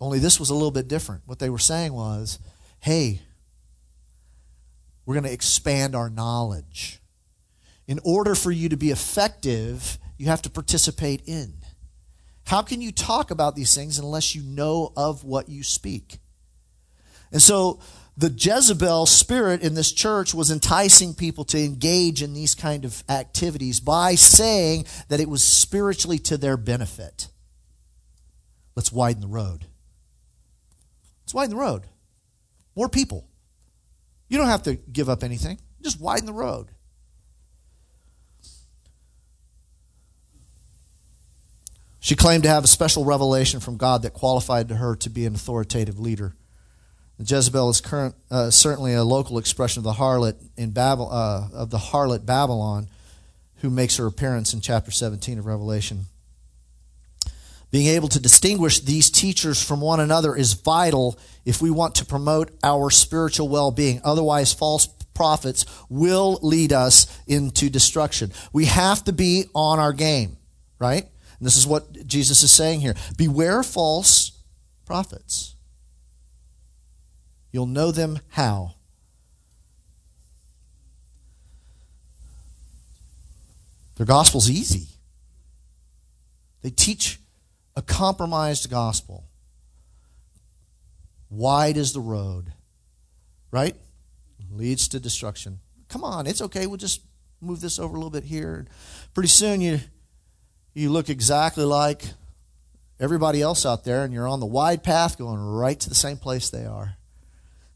Only 0.00 0.18
this 0.18 0.38
was 0.38 0.50
a 0.50 0.54
little 0.54 0.70
bit 0.70 0.88
different. 0.88 1.22
What 1.26 1.40
they 1.40 1.50
were 1.50 1.58
saying 1.58 1.92
was, 1.92 2.38
hey, 2.80 3.22
we're 5.04 5.14
going 5.14 5.24
to 5.24 5.32
expand 5.32 5.94
our 5.94 6.08
knowledge. 6.08 7.00
In 7.88 7.98
order 8.04 8.34
for 8.34 8.52
you 8.52 8.68
to 8.68 8.76
be 8.76 8.90
effective, 8.90 9.98
you 10.16 10.26
have 10.26 10.42
to 10.42 10.50
participate 10.50 11.22
in. 11.26 11.54
How 12.46 12.62
can 12.62 12.80
you 12.80 12.92
talk 12.92 13.30
about 13.30 13.56
these 13.56 13.74
things 13.74 13.98
unless 13.98 14.34
you 14.34 14.42
know 14.42 14.92
of 14.96 15.24
what 15.24 15.48
you 15.48 15.62
speak? 15.62 16.18
And 17.32 17.42
so 17.42 17.80
the 18.20 18.28
Jezebel 18.28 19.06
spirit 19.06 19.62
in 19.62 19.72
this 19.72 19.90
church 19.90 20.34
was 20.34 20.50
enticing 20.50 21.14
people 21.14 21.42
to 21.46 21.58
engage 21.58 22.22
in 22.22 22.34
these 22.34 22.54
kind 22.54 22.84
of 22.84 23.02
activities 23.08 23.80
by 23.80 24.14
saying 24.14 24.84
that 25.08 25.20
it 25.20 25.28
was 25.28 25.42
spiritually 25.42 26.18
to 26.18 26.36
their 26.36 26.58
benefit. 26.58 27.28
Let's 28.76 28.92
widen 28.92 29.22
the 29.22 29.26
road. 29.26 29.64
Let's 31.22 31.32
widen 31.32 31.56
the 31.56 31.62
road. 31.62 31.84
More 32.76 32.90
people. 32.90 33.26
You 34.28 34.36
don't 34.36 34.48
have 34.48 34.64
to 34.64 34.74
give 34.74 35.08
up 35.08 35.24
anything. 35.24 35.58
Just 35.80 35.98
widen 35.98 36.26
the 36.26 36.34
road. 36.34 36.68
She 42.00 42.14
claimed 42.16 42.42
to 42.42 42.50
have 42.50 42.64
a 42.64 42.68
special 42.68 43.06
revelation 43.06 43.60
from 43.60 43.78
God 43.78 44.02
that 44.02 44.12
qualified 44.12 44.68
her 44.70 44.94
to 44.96 45.08
be 45.08 45.24
an 45.24 45.34
authoritative 45.34 45.98
leader. 45.98 46.34
Jezebel 47.28 47.70
is 47.70 47.80
current, 47.80 48.14
uh, 48.30 48.50
certainly 48.50 48.94
a 48.94 49.04
local 49.04 49.38
expression 49.38 49.80
of 49.80 49.84
the 49.84 49.92
harlot 49.92 50.36
in 50.56 50.70
Babel, 50.70 51.10
uh, 51.10 51.48
of 51.52 51.70
the 51.70 51.78
harlot 51.78 52.24
Babylon, 52.24 52.88
who 53.56 53.70
makes 53.70 53.96
her 53.96 54.06
appearance 54.06 54.54
in 54.54 54.60
chapter 54.60 54.90
17 54.90 55.38
of 55.38 55.46
Revelation. 55.46 56.06
Being 57.70 57.88
able 57.88 58.08
to 58.08 58.20
distinguish 58.20 58.80
these 58.80 59.10
teachers 59.10 59.62
from 59.62 59.80
one 59.80 60.00
another 60.00 60.34
is 60.34 60.54
vital 60.54 61.18
if 61.44 61.62
we 61.62 61.70
want 61.70 61.94
to 61.96 62.04
promote 62.04 62.50
our 62.64 62.90
spiritual 62.90 63.48
well-being. 63.48 64.00
Otherwise, 64.02 64.52
false 64.52 64.86
prophets 65.14 65.66
will 65.88 66.38
lead 66.42 66.72
us 66.72 67.06
into 67.26 67.70
destruction. 67.70 68.32
We 68.52 68.64
have 68.64 69.04
to 69.04 69.12
be 69.12 69.44
on 69.54 69.78
our 69.78 69.92
game, 69.92 70.36
right? 70.78 71.02
And 71.02 71.46
this 71.46 71.56
is 71.56 71.66
what 71.66 72.06
Jesus 72.06 72.42
is 72.42 72.50
saying 72.50 72.80
here. 72.80 72.94
Beware 73.16 73.62
false 73.62 74.32
prophets. 74.84 75.54
You'll 77.52 77.66
know 77.66 77.90
them 77.90 78.20
how? 78.30 78.74
Their 83.96 84.06
gospel's 84.06 84.48
easy. 84.48 84.88
They 86.62 86.70
teach 86.70 87.18
a 87.76 87.82
compromised 87.82 88.70
gospel. 88.70 89.24
Wide 91.28 91.76
is 91.76 91.92
the 91.92 92.00
road, 92.00 92.52
right? 93.50 93.76
Leads 94.50 94.88
to 94.88 95.00
destruction. 95.00 95.60
Come 95.88 96.02
on, 96.02 96.26
it's 96.26 96.42
okay. 96.42 96.66
We'll 96.66 96.76
just 96.76 97.02
move 97.40 97.60
this 97.60 97.78
over 97.78 97.94
a 97.94 97.98
little 97.98 98.10
bit 98.10 98.24
here. 98.24 98.66
Pretty 99.14 99.28
soon 99.28 99.60
you 99.60 99.80
you 100.72 100.90
look 100.90 101.08
exactly 101.08 101.64
like 101.64 102.04
everybody 102.98 103.42
else 103.42 103.66
out 103.66 103.84
there 103.84 104.04
and 104.04 104.14
you're 104.14 104.28
on 104.28 104.40
the 104.40 104.46
wide 104.46 104.82
path 104.82 105.18
going 105.18 105.40
right 105.40 105.78
to 105.80 105.88
the 105.88 105.94
same 105.94 106.16
place 106.16 106.48
they 106.48 106.64
are. 106.64 106.96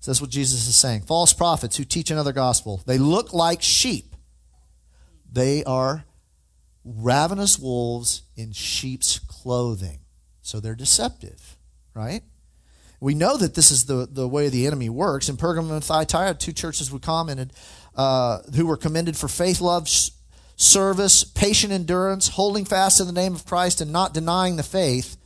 So 0.04 0.10
that's 0.10 0.20
what 0.20 0.28
Jesus 0.28 0.68
is 0.68 0.76
saying. 0.76 1.00
False 1.00 1.32
prophets 1.32 1.78
who 1.78 1.84
teach 1.84 2.10
another 2.10 2.34
gospel. 2.34 2.82
They 2.84 2.98
look 2.98 3.32
like 3.32 3.62
sheep. 3.62 4.14
They 5.32 5.64
are 5.64 6.04
ravenous 6.84 7.58
wolves 7.58 8.20
in 8.36 8.52
sheep's 8.52 9.18
clothing. 9.18 10.00
So 10.42 10.60
they're 10.60 10.74
deceptive, 10.74 11.56
right? 11.94 12.22
We 13.00 13.14
know 13.14 13.38
that 13.38 13.54
this 13.54 13.70
is 13.70 13.86
the, 13.86 14.06
the 14.06 14.28
way 14.28 14.50
the 14.50 14.66
enemy 14.66 14.90
works. 14.90 15.30
In 15.30 15.38
Pergamum 15.38 15.72
and 15.72 15.82
Thyatira, 15.82 16.34
two 16.34 16.52
churches 16.52 16.92
we 16.92 16.98
commented 16.98 17.54
uh, 17.96 18.40
who 18.54 18.66
were 18.66 18.76
commended 18.76 19.16
for 19.16 19.28
faith, 19.28 19.62
love, 19.62 19.88
service, 20.54 21.24
patient 21.24 21.72
endurance, 21.72 22.28
holding 22.28 22.66
fast 22.66 23.00
in 23.00 23.06
the 23.06 23.12
name 23.14 23.34
of 23.34 23.46
Christ, 23.46 23.80
and 23.80 23.90
not 23.90 24.12
denying 24.12 24.56
the 24.56 24.62
faith, 24.62 25.16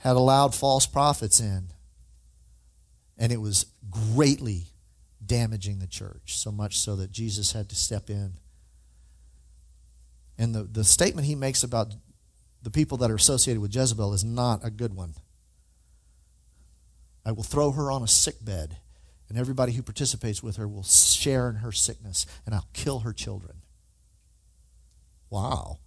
had 0.00 0.16
allowed 0.16 0.54
false 0.54 0.84
prophets 0.84 1.40
in 1.40 1.71
and 3.22 3.30
it 3.30 3.40
was 3.40 3.66
greatly 3.88 4.64
damaging 5.24 5.78
the 5.78 5.86
church, 5.86 6.36
so 6.36 6.50
much 6.50 6.76
so 6.76 6.96
that 6.96 7.12
Jesus 7.12 7.52
had 7.52 7.68
to 7.68 7.76
step 7.76 8.10
in. 8.10 8.32
And 10.36 10.52
the, 10.52 10.64
the 10.64 10.82
statement 10.82 11.28
he 11.28 11.36
makes 11.36 11.62
about 11.62 11.94
the 12.62 12.70
people 12.70 12.98
that 12.98 13.12
are 13.12 13.14
associated 13.14 13.60
with 13.60 13.72
Jezebel 13.72 14.12
is 14.12 14.24
not 14.24 14.64
a 14.64 14.70
good 14.70 14.94
one. 14.94 15.14
I 17.24 17.30
will 17.30 17.44
throw 17.44 17.70
her 17.70 17.92
on 17.92 18.02
a 18.02 18.08
sick 18.08 18.44
bed, 18.44 18.78
and 19.28 19.38
everybody 19.38 19.74
who 19.74 19.82
participates 19.82 20.42
with 20.42 20.56
her 20.56 20.66
will 20.66 20.82
share 20.82 21.48
in 21.48 21.56
her 21.56 21.70
sickness, 21.70 22.26
and 22.44 22.56
I'll 22.56 22.66
kill 22.72 23.00
her 23.00 23.12
children. 23.12 23.58
Wow. 25.30 25.78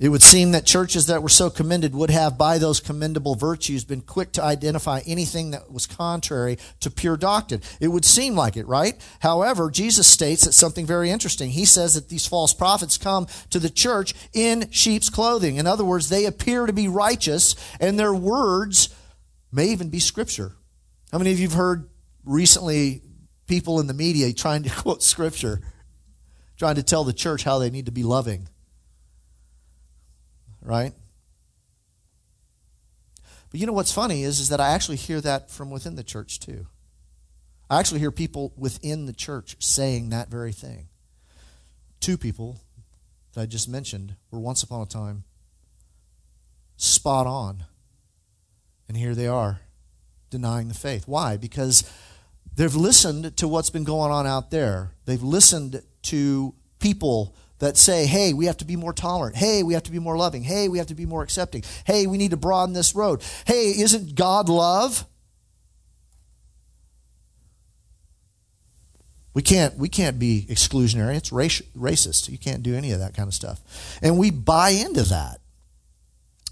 It 0.00 0.08
would 0.08 0.22
seem 0.22 0.52
that 0.52 0.64
churches 0.64 1.06
that 1.06 1.22
were 1.22 1.28
so 1.28 1.50
commended 1.50 1.94
would 1.94 2.08
have, 2.08 2.38
by 2.38 2.56
those 2.56 2.80
commendable 2.80 3.34
virtues, 3.34 3.84
been 3.84 4.00
quick 4.00 4.32
to 4.32 4.42
identify 4.42 5.02
anything 5.04 5.50
that 5.50 5.70
was 5.70 5.86
contrary 5.86 6.56
to 6.80 6.90
pure 6.90 7.18
doctrine. 7.18 7.60
It 7.80 7.88
would 7.88 8.06
seem 8.06 8.34
like 8.34 8.56
it, 8.56 8.66
right? 8.66 8.98
However, 9.20 9.70
Jesus 9.70 10.06
states 10.06 10.46
that 10.46 10.52
something 10.52 10.86
very 10.86 11.10
interesting. 11.10 11.50
He 11.50 11.66
says 11.66 11.94
that 11.94 12.08
these 12.08 12.26
false 12.26 12.54
prophets 12.54 12.96
come 12.96 13.26
to 13.50 13.58
the 13.58 13.68
church 13.68 14.14
in 14.32 14.70
sheep's 14.70 15.10
clothing. 15.10 15.56
In 15.56 15.66
other 15.66 15.84
words, 15.84 16.08
they 16.08 16.24
appear 16.24 16.64
to 16.64 16.72
be 16.72 16.88
righteous, 16.88 17.54
and 17.78 17.98
their 17.98 18.14
words 18.14 18.88
may 19.52 19.66
even 19.66 19.90
be 19.90 19.98
scripture. 19.98 20.52
How 21.12 21.18
many 21.18 21.32
of 21.32 21.38
you 21.38 21.48
have 21.48 21.58
heard 21.58 21.90
recently 22.24 23.02
people 23.46 23.80
in 23.80 23.86
the 23.86 23.92
media 23.92 24.32
trying 24.32 24.62
to 24.62 24.70
quote 24.74 25.02
scripture, 25.02 25.60
trying 26.56 26.76
to 26.76 26.82
tell 26.82 27.04
the 27.04 27.12
church 27.12 27.44
how 27.44 27.58
they 27.58 27.68
need 27.68 27.84
to 27.84 27.92
be 27.92 28.02
loving? 28.02 28.48
Right? 30.62 30.92
But 33.50 33.60
you 33.60 33.66
know 33.66 33.72
what's 33.72 33.92
funny 33.92 34.22
is, 34.22 34.38
is 34.38 34.48
that 34.48 34.60
I 34.60 34.70
actually 34.70 34.96
hear 34.96 35.20
that 35.20 35.50
from 35.50 35.70
within 35.70 35.96
the 35.96 36.04
church 36.04 36.38
too. 36.38 36.66
I 37.68 37.78
actually 37.78 38.00
hear 38.00 38.10
people 38.10 38.52
within 38.56 39.06
the 39.06 39.12
church 39.12 39.56
saying 39.58 40.10
that 40.10 40.28
very 40.28 40.52
thing. 40.52 40.88
Two 42.00 42.16
people 42.16 42.60
that 43.32 43.42
I 43.42 43.46
just 43.46 43.68
mentioned 43.68 44.16
were 44.30 44.40
once 44.40 44.62
upon 44.62 44.82
a 44.82 44.86
time 44.86 45.24
spot 46.76 47.26
on. 47.26 47.64
And 48.88 48.96
here 48.96 49.14
they 49.14 49.26
are 49.26 49.60
denying 50.30 50.68
the 50.68 50.74
faith. 50.74 51.06
Why? 51.06 51.36
Because 51.36 51.88
they've 52.56 52.74
listened 52.74 53.36
to 53.36 53.46
what's 53.46 53.70
been 53.70 53.84
going 53.84 54.10
on 54.10 54.26
out 54.26 54.50
there. 54.50 54.92
They've 55.04 55.22
listened 55.22 55.82
to 56.02 56.54
people 56.78 57.36
that 57.60 57.76
say, 57.76 58.06
hey, 58.06 58.32
we 58.32 58.46
have 58.46 58.56
to 58.58 58.64
be 58.64 58.76
more 58.76 58.92
tolerant. 58.92 59.36
Hey, 59.36 59.62
we 59.62 59.74
have 59.74 59.84
to 59.84 59.92
be 59.92 59.98
more 59.98 60.16
loving. 60.16 60.42
Hey, 60.42 60.68
we 60.68 60.78
have 60.78 60.88
to 60.88 60.94
be 60.94 61.06
more 61.06 61.22
accepting. 61.22 61.62
Hey, 61.84 62.06
we 62.06 62.18
need 62.18 62.32
to 62.32 62.36
broaden 62.36 62.74
this 62.74 62.94
road. 62.94 63.22
Hey, 63.46 63.70
isn't 63.78 64.14
God 64.14 64.48
love? 64.48 65.06
We 69.32 69.42
can't, 69.42 69.76
we 69.76 69.88
can't 69.88 70.18
be 70.18 70.44
exclusionary. 70.50 71.14
It's 71.16 71.30
racist. 71.30 72.28
You 72.28 72.38
can't 72.38 72.62
do 72.62 72.74
any 72.74 72.90
of 72.90 72.98
that 72.98 73.14
kind 73.14 73.28
of 73.28 73.34
stuff. 73.34 73.98
And 74.02 74.18
we 74.18 74.30
buy 74.30 74.70
into 74.70 75.02
that. 75.04 75.40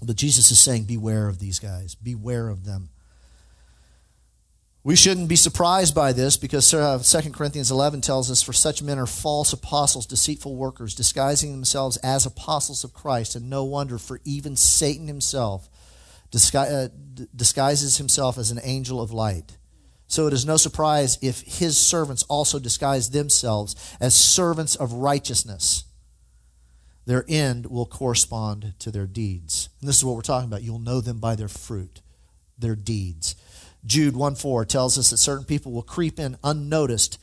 But 0.01 0.15
Jesus 0.15 0.49
is 0.49 0.59
saying, 0.59 0.85
beware 0.85 1.27
of 1.27 1.39
these 1.39 1.59
guys, 1.59 1.93
beware 1.95 2.47
of 2.47 2.63
them. 2.63 2.89
We 4.89 4.95
shouldn't 4.95 5.29
be 5.29 5.35
surprised 5.35 5.93
by 5.93 6.13
this 6.13 6.35
because 6.35 6.73
uh, 6.73 6.97
2 6.97 7.29
Corinthians 7.29 7.69
11 7.69 8.01
tells 8.01 8.31
us, 8.31 8.41
For 8.41 8.53
such 8.53 8.81
men 8.81 8.97
are 8.97 9.05
false 9.05 9.53
apostles, 9.53 10.07
deceitful 10.07 10.55
workers, 10.55 10.95
disguising 10.95 11.51
themselves 11.51 11.97
as 11.97 12.25
apostles 12.25 12.83
of 12.83 12.91
Christ. 12.91 13.35
And 13.35 13.51
no 13.51 13.63
wonder, 13.65 13.99
for 13.99 14.19
even 14.25 14.55
Satan 14.55 15.05
himself 15.05 15.69
uh, 16.55 16.87
disguises 17.35 17.97
himself 17.97 18.39
as 18.39 18.49
an 18.49 18.59
angel 18.63 18.99
of 18.99 19.11
light. 19.11 19.57
So 20.07 20.25
it 20.25 20.33
is 20.33 20.43
no 20.43 20.57
surprise 20.57 21.19
if 21.21 21.41
his 21.41 21.77
servants 21.77 22.23
also 22.23 22.57
disguise 22.57 23.11
themselves 23.11 23.75
as 24.01 24.15
servants 24.15 24.75
of 24.75 24.93
righteousness. 24.93 25.83
Their 27.05 27.25
end 27.29 27.67
will 27.67 27.85
correspond 27.85 28.73
to 28.79 28.89
their 28.89 29.05
deeds. 29.05 29.69
And 29.81 29.87
this 29.87 29.97
is 29.97 30.03
what 30.03 30.15
we're 30.15 30.23
talking 30.23 30.49
about. 30.49 30.63
You'll 30.63 30.79
know 30.79 30.99
them 30.99 31.19
by 31.19 31.35
their 31.35 31.47
fruit, 31.47 32.01
their 32.57 32.75
deeds. 32.75 33.35
Jude 33.89 34.15
1 34.15 34.35
4 34.35 34.65
tells 34.65 34.97
us 34.99 35.09
that 35.09 35.17
certain 35.17 35.45
people 35.45 35.71
will 35.71 35.81
creep 35.81 36.19
in 36.19 36.37
unnoticed 36.43 37.17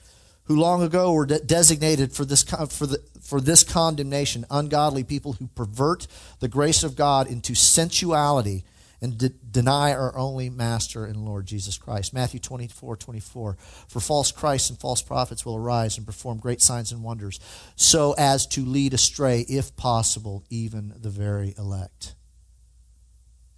who 0.47 0.57
long 0.57 0.83
ago 0.83 1.13
were 1.13 1.27
de- 1.27 1.41
designated 1.41 2.13
for 2.13 2.25
this, 2.25 2.43
for, 2.43 2.87
the, 2.87 3.03
for 3.21 3.41
this 3.41 3.65
condemnation 3.65 4.45
ungodly 4.51 5.05
people 5.05 5.35
who 5.35 5.47
pervert 5.49 6.07
the 6.41 6.49
grace 6.49 6.83
of 6.83 6.97
God 6.97 7.29
into 7.29 7.55
sensuality 7.55 8.65
and 9.01 9.19
de- 9.19 9.29
deny 9.29 9.93
our 9.93 10.17
only 10.17 10.51
master 10.51 11.05
and 11.05 11.25
Lord 11.25 11.47
Jesus 11.47 11.79
Christ. 11.79 12.13
Matthew 12.13 12.41
24 12.41 12.97
24. 12.97 13.57
For 13.89 14.01
false 14.01 14.33
Christs 14.33 14.71
and 14.71 14.79
false 14.79 15.03
prophets 15.03 15.45
will 15.47 15.57
arise 15.57 15.97
and 15.99 16.07
perform 16.07 16.39
great 16.39 16.63
signs 16.63 16.91
and 16.93 17.03
wonders, 17.03 17.39
so 17.77 18.15
as 18.17 18.47
to 18.49 18.65
lead 18.65 18.95
astray, 18.95 19.41
if 19.49 19.77
possible, 19.77 20.45
even 20.51 20.95
the 20.97 21.11
very 21.11 21.55
elect. 21.59 22.15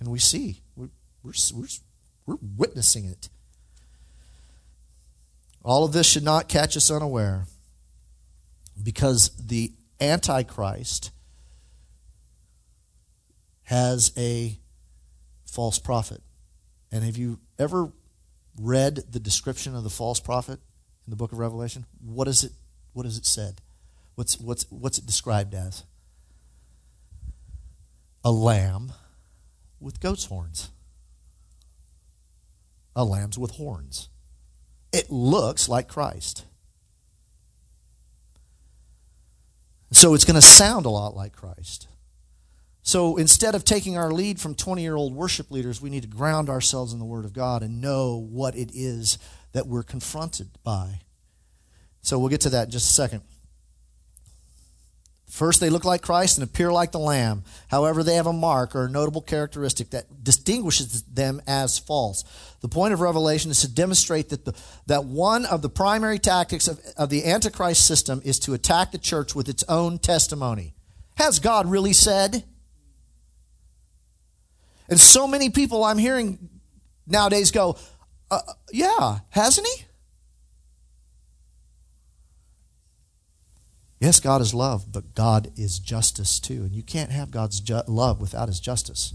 And 0.01 0.11
we 0.11 0.19
see, 0.19 0.63
we're, 0.77 0.91
we're, 1.23 1.33
we're 1.55 1.69
we're 2.29 2.37
witnessing 2.59 3.07
it. 3.07 3.31
All 5.65 5.85
of 5.85 5.93
this 5.93 6.07
should 6.07 6.23
not 6.23 6.47
catch 6.47 6.77
us 6.77 6.91
unaware 6.91 7.47
because 8.81 9.31
the 9.39 9.73
Antichrist 9.99 11.11
has 13.65 14.13
a 14.17 14.59
false 15.47 15.79
prophet. 15.79 16.21
And 16.93 17.03
have 17.03 17.17
you 17.17 17.39
ever 17.59 17.91
read 18.61 18.97
the 19.11 19.21
description 19.21 19.75
of 19.75 19.83
the 19.83 19.91
false 19.91 20.21
prophet 20.21 20.61
in 21.07 21.11
the 21.11 21.17
book 21.17 21.33
of 21.33 21.39
Revelation? 21.39 21.87
What 22.05 22.29
is 22.29 22.45
it 22.45 22.53
what 22.93 23.07
is 23.07 23.17
it 23.17 23.25
said? 23.25 23.63
What's 24.17 24.39
what's 24.39 24.67
what's 24.71 24.99
it 24.99 25.07
described 25.07 25.55
as? 25.55 25.85
A 28.23 28.31
lamb 28.31 28.93
with 29.81 30.01
goat's 30.01 30.27
horns 30.27 30.71
a 32.99 33.05
lambs 33.05 33.39
with 33.39 33.53
horns. 33.53 34.09
It 34.93 35.09
looks 35.09 35.69
like 35.69 35.87
Christ. 35.87 36.45
So 39.93 40.15
it's 40.15 40.25
going 40.25 40.35
to 40.35 40.43
sound 40.43 40.85
a 40.85 40.91
lot 40.91 41.15
like 41.15 41.33
Christ. 41.33 41.87
So 42.83 43.17
instead 43.17 43.55
of 43.55 43.65
taking 43.65 43.97
our 43.97 44.11
lead 44.11 44.41
from 44.41 44.57
20 44.57 44.83
year 44.83 44.97
old 44.97 45.15
worship 45.15 45.51
leaders, 45.53 45.81
we 45.81 45.91
need 45.91 46.03
to 46.03 46.09
ground 46.09 46.51
ourselves 46.51 46.93
in 46.93 46.99
the 46.99 47.05
Word 47.05 47.25
of 47.25 47.33
God 47.33 47.63
and 47.63 47.81
know 47.81 48.17
what 48.17 48.57
it 48.57 48.71
is 48.75 49.17
that 49.53 49.69
we're 49.69 49.85
confronted 49.85 50.51
by. 50.65 51.01
So 52.03 52.19
we'll 52.19 52.31
get 52.31 52.41
to 52.43 52.51
that 52.51 52.65
in 52.65 52.71
just 52.73 52.91
a 52.91 52.95
second. 52.95 53.23
First, 55.29 55.61
they 55.61 55.69
look 55.69 55.85
like 55.85 56.01
Christ 56.01 56.39
and 56.39 56.45
appear 56.45 56.73
like 56.73 56.91
the 56.91 56.99
Lamb. 56.99 57.45
However, 57.69 58.03
they 58.03 58.15
have 58.15 58.27
a 58.27 58.33
mark 58.33 58.75
or 58.75 58.87
a 58.87 58.91
notable 58.91 59.21
characteristic 59.21 59.91
that 59.91 60.25
distinguishes 60.25 61.03
them 61.03 61.43
as 61.47 61.79
false. 61.79 62.25
The 62.61 62.69
point 62.69 62.95
of 62.95 63.01
Revelation 63.03 63.51
is 63.51 63.61
to 63.61 63.73
demonstrate 63.73 64.31
that, 64.31 64.47
the, 64.47 64.55
that 64.87 65.05
one 65.05 65.45
of 65.45 65.61
the 65.61 65.69
primary 65.69 66.19
tactics 66.19 66.67
of, 66.67 66.81
of 66.97 67.11
the 67.11 67.27
Antichrist 67.27 67.87
system 67.87 68.23
is 68.25 68.39
to 68.41 68.55
attack 68.55 68.91
the 68.91 68.99
church 68.99 69.35
with 69.35 69.51
its 69.51 69.63
own 69.69 69.99
testimony. 69.99 70.75
Has 71.17 71.41
God 71.41 71.71
really 71.71 71.93
said? 71.93 72.43
And 74.89 74.99
so 74.99 75.29
many 75.29 75.51
people 75.51 75.85
I'm 75.85 75.99
hearing 75.99 76.49
nowadays 77.07 77.51
go, 77.51 77.77
uh, 78.31 78.41
Yeah, 78.73 79.19
hasn't 79.29 79.67
He? 79.67 79.85
Yes, 84.01 84.21
God 84.21 84.41
is 84.41 84.55
love, 84.55 84.93
but 84.93 85.15
God 85.15 85.51
is 85.57 85.79
justice 85.79 86.39
too. 86.39 86.63
And 86.63 86.73
you 86.73 86.83
can't 86.83 87.11
have 87.11 87.31
God's 87.31 87.61
ju- 87.61 87.83
love 87.89 88.21
without 88.21 88.49
his 88.49 88.61
justice. 88.61 89.15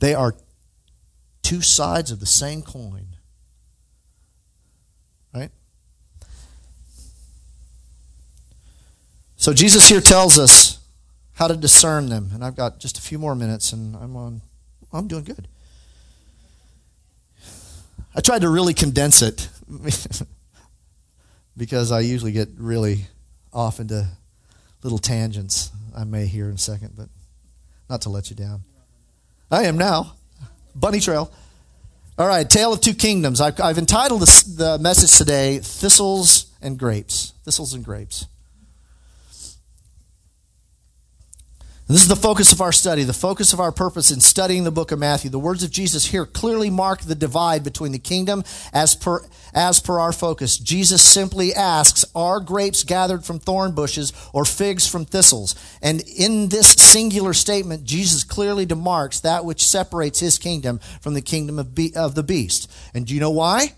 They 0.00 0.14
are 0.14 0.34
two 1.42 1.62
sides 1.62 2.10
of 2.10 2.18
the 2.18 2.26
same 2.26 2.62
coin. 2.62 3.06
Right? 5.32 5.50
So 9.36 9.52
Jesus 9.52 9.88
here 9.88 10.00
tells 10.00 10.38
us 10.38 10.80
how 11.34 11.46
to 11.46 11.56
discern 11.56 12.08
them. 12.08 12.30
And 12.34 12.44
I've 12.44 12.56
got 12.56 12.80
just 12.80 12.98
a 12.98 13.02
few 13.02 13.18
more 13.18 13.36
minutes 13.36 13.72
and 13.72 13.94
I'm 13.94 14.16
on 14.16 14.40
I'm 14.92 15.08
doing 15.08 15.24
good. 15.24 15.46
I 18.14 18.20
tried 18.20 18.40
to 18.40 18.48
really 18.48 18.72
condense 18.72 19.20
it 19.20 19.48
because 21.56 21.92
I 21.92 22.00
usually 22.00 22.32
get 22.32 22.48
really 22.56 23.06
off 23.56 23.80
into 23.80 24.06
little 24.82 24.98
tangents 24.98 25.72
I 25.96 26.04
may 26.04 26.26
hear 26.26 26.48
in 26.48 26.54
a 26.54 26.58
second, 26.58 26.92
but 26.94 27.08
not 27.88 28.02
to 28.02 28.10
let 28.10 28.28
you 28.28 28.36
down. 28.36 28.62
I 29.50 29.64
am 29.64 29.78
now. 29.78 30.12
Bunny 30.74 31.00
Trail. 31.00 31.32
All 32.18 32.26
right, 32.26 32.48
Tale 32.48 32.74
of 32.74 32.82
Two 32.82 32.92
Kingdoms. 32.94 33.40
I've, 33.40 33.58
I've 33.60 33.78
entitled 33.78 34.20
this, 34.20 34.42
the 34.42 34.78
message 34.78 35.16
today 35.16 35.58
Thistles 35.58 36.46
and 36.60 36.78
Grapes. 36.78 37.32
Thistles 37.44 37.72
and 37.72 37.84
Grapes. 37.84 38.26
This 41.88 42.02
is 42.02 42.08
the 42.08 42.16
focus 42.16 42.52
of 42.52 42.60
our 42.60 42.72
study, 42.72 43.04
the 43.04 43.12
focus 43.12 43.52
of 43.52 43.60
our 43.60 43.70
purpose 43.70 44.10
in 44.10 44.18
studying 44.18 44.64
the 44.64 44.72
book 44.72 44.90
of 44.90 44.98
Matthew. 44.98 45.30
The 45.30 45.38
words 45.38 45.62
of 45.62 45.70
Jesus 45.70 46.06
here 46.06 46.26
clearly 46.26 46.68
mark 46.68 47.02
the 47.02 47.14
divide 47.14 47.62
between 47.62 47.92
the 47.92 48.00
kingdom 48.00 48.42
as 48.72 48.96
per, 48.96 49.24
as 49.54 49.78
per 49.78 50.00
our 50.00 50.10
focus. 50.10 50.58
Jesus 50.58 51.00
simply 51.00 51.54
asks, 51.54 52.04
Are 52.12 52.40
grapes 52.40 52.82
gathered 52.82 53.24
from 53.24 53.38
thorn 53.38 53.70
bushes 53.70 54.12
or 54.32 54.44
figs 54.44 54.88
from 54.88 55.04
thistles? 55.04 55.54
And 55.80 56.00
in 56.00 56.48
this 56.48 56.72
singular 56.72 57.32
statement, 57.32 57.84
Jesus 57.84 58.24
clearly 58.24 58.66
demarks 58.66 59.20
that 59.20 59.44
which 59.44 59.64
separates 59.64 60.18
his 60.18 60.38
kingdom 60.38 60.80
from 61.00 61.14
the 61.14 61.22
kingdom 61.22 61.56
of, 61.56 61.72
be, 61.72 61.94
of 61.94 62.16
the 62.16 62.24
beast. 62.24 62.68
And 62.94 63.06
do 63.06 63.14
you 63.14 63.20
know 63.20 63.30
why? 63.30 63.74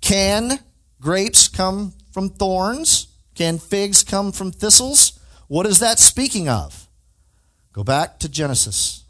Can 0.00 0.58
grapes 1.02 1.48
come 1.48 1.92
from 2.12 2.30
thorns? 2.30 3.08
Can 3.34 3.58
figs 3.58 4.02
come 4.02 4.32
from 4.32 4.52
thistles? 4.52 5.19
What 5.50 5.66
is 5.66 5.80
that 5.80 5.98
speaking 5.98 6.48
of? 6.48 6.86
Go 7.72 7.82
back 7.82 8.20
to 8.20 8.28
Genesis. 8.28 9.02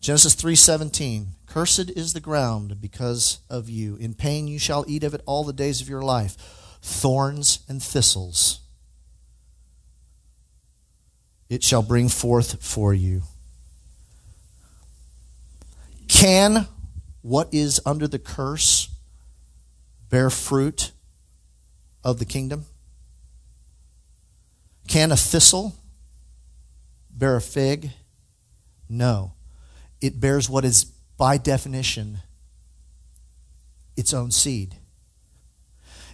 Genesis 0.00 0.36
3:17 0.36 1.34
Cursed 1.46 1.90
is 1.90 2.12
the 2.12 2.20
ground 2.20 2.80
because 2.80 3.38
of 3.50 3.68
you. 3.68 3.96
In 3.96 4.14
pain 4.14 4.46
you 4.46 4.60
shall 4.60 4.84
eat 4.86 5.02
of 5.02 5.14
it 5.14 5.22
all 5.26 5.42
the 5.42 5.52
days 5.52 5.80
of 5.80 5.88
your 5.88 6.02
life. 6.02 6.36
Thorns 6.80 7.58
and 7.68 7.82
thistles. 7.82 8.60
It 11.48 11.64
shall 11.64 11.82
bring 11.82 12.08
forth 12.08 12.62
for 12.62 12.94
you. 12.94 13.22
Can 16.06 16.68
what 17.20 17.48
is 17.50 17.80
under 17.84 18.06
the 18.06 18.20
curse 18.20 18.90
bear 20.08 20.30
fruit 20.30 20.92
of 22.04 22.20
the 22.20 22.24
kingdom 22.24 22.66
can 24.88 25.12
a 25.12 25.16
thistle 25.16 25.74
bear 27.10 27.36
a 27.36 27.40
fig? 27.40 27.90
No. 28.88 29.32
It 30.00 30.20
bears 30.20 30.48
what 30.48 30.64
is, 30.64 30.84
by 30.84 31.36
definition, 31.36 32.18
its 33.96 34.14
own 34.14 34.30
seed. 34.30 34.76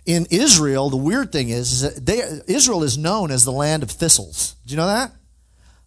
In 0.06 0.26
Israel, 0.30 0.90
the 0.90 0.96
weird 0.96 1.32
thing 1.32 1.48
is, 1.48 1.72
is 1.72 1.94
that 1.94 2.06
they, 2.06 2.22
Israel 2.52 2.82
is 2.82 2.98
known 2.98 3.30
as 3.30 3.44
the 3.44 3.52
land 3.52 3.82
of 3.82 3.90
thistles. 3.90 4.56
Do 4.66 4.72
you 4.72 4.76
know 4.76 4.86
that? 4.86 5.12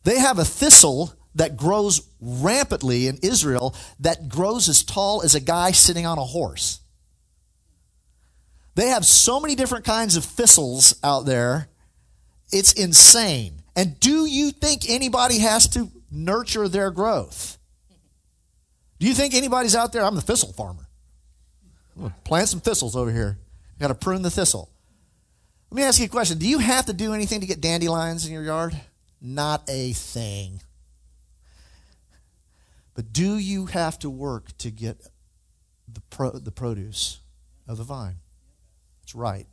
They 0.04 0.20
have 0.20 0.40
a 0.40 0.46
thistle 0.46 1.14
that 1.36 1.58
grows 1.58 2.02
rampantly 2.20 3.08
in 3.08 3.20
Israel 3.22 3.76
that 4.00 4.28
grows 4.28 4.70
as 4.70 4.84
tall 4.84 5.22
as 5.24 5.36
a 5.36 5.40
guy 5.40 5.72
sitting 5.72 6.06
on 6.06 6.18
a 6.18 6.24
horse. 6.24 6.80
They 8.74 8.88
have 8.88 9.06
so 9.06 9.40
many 9.40 9.56
different 9.56 9.86
kinds 9.86 10.16
of 10.16 10.26
thistles 10.26 11.00
out 11.04 11.26
there 11.26 11.70
it's 12.52 12.74
insane. 12.74 13.62
And 13.76 14.00
do 14.00 14.26
you 14.26 14.52
think 14.52 14.90
anybody 14.90 15.40
has 15.40 15.68
to 15.70 15.92
nurture 16.12 16.68
their 16.68 16.92
growth? 16.92 17.58
Do 19.00 19.08
you 19.08 19.14
think 19.14 19.34
anybody's 19.34 19.76
out 19.76 19.94
there? 19.94 20.04
I'm 20.04 20.16
the 20.16 20.22
thistle 20.22 20.54
farmer. 20.54 20.88
plant 22.24 22.50
some 22.50 22.60
thistles 22.60 22.96
over 22.96 23.12
here. 23.12 23.38
Got 23.80 23.90
to 23.90 23.96
prune 23.96 24.24
the 24.24 24.32
thistle. 24.32 24.70
Let 25.70 25.76
me 25.76 25.84
ask 25.84 26.00
you 26.00 26.06
a 26.06 26.10
question. 26.10 26.38
Do 26.38 26.48
you 26.48 26.60
have 26.60 26.86
to 26.86 26.94
do 26.94 27.14
anything 27.14 27.42
to 27.42 27.46
get 27.46 27.62
dandelions 27.62 28.26
in 28.26 28.34
your 28.34 28.44
yard? 28.44 28.80
Not 29.22 29.70
a 29.70 29.94
thing. 29.94 30.62
But 32.96 33.14
do 33.14 33.38
you 33.38 33.68
have 33.68 34.00
to 34.00 34.10
work 34.10 34.58
to 34.60 34.72
get 34.72 35.08
the, 35.88 36.02
pro, 36.10 36.32
the 36.32 36.52
produce 36.52 37.20
of 37.68 37.78
the 37.78 37.84
vine? 37.84 38.16
That's 39.02 39.14
right. 39.14 39.46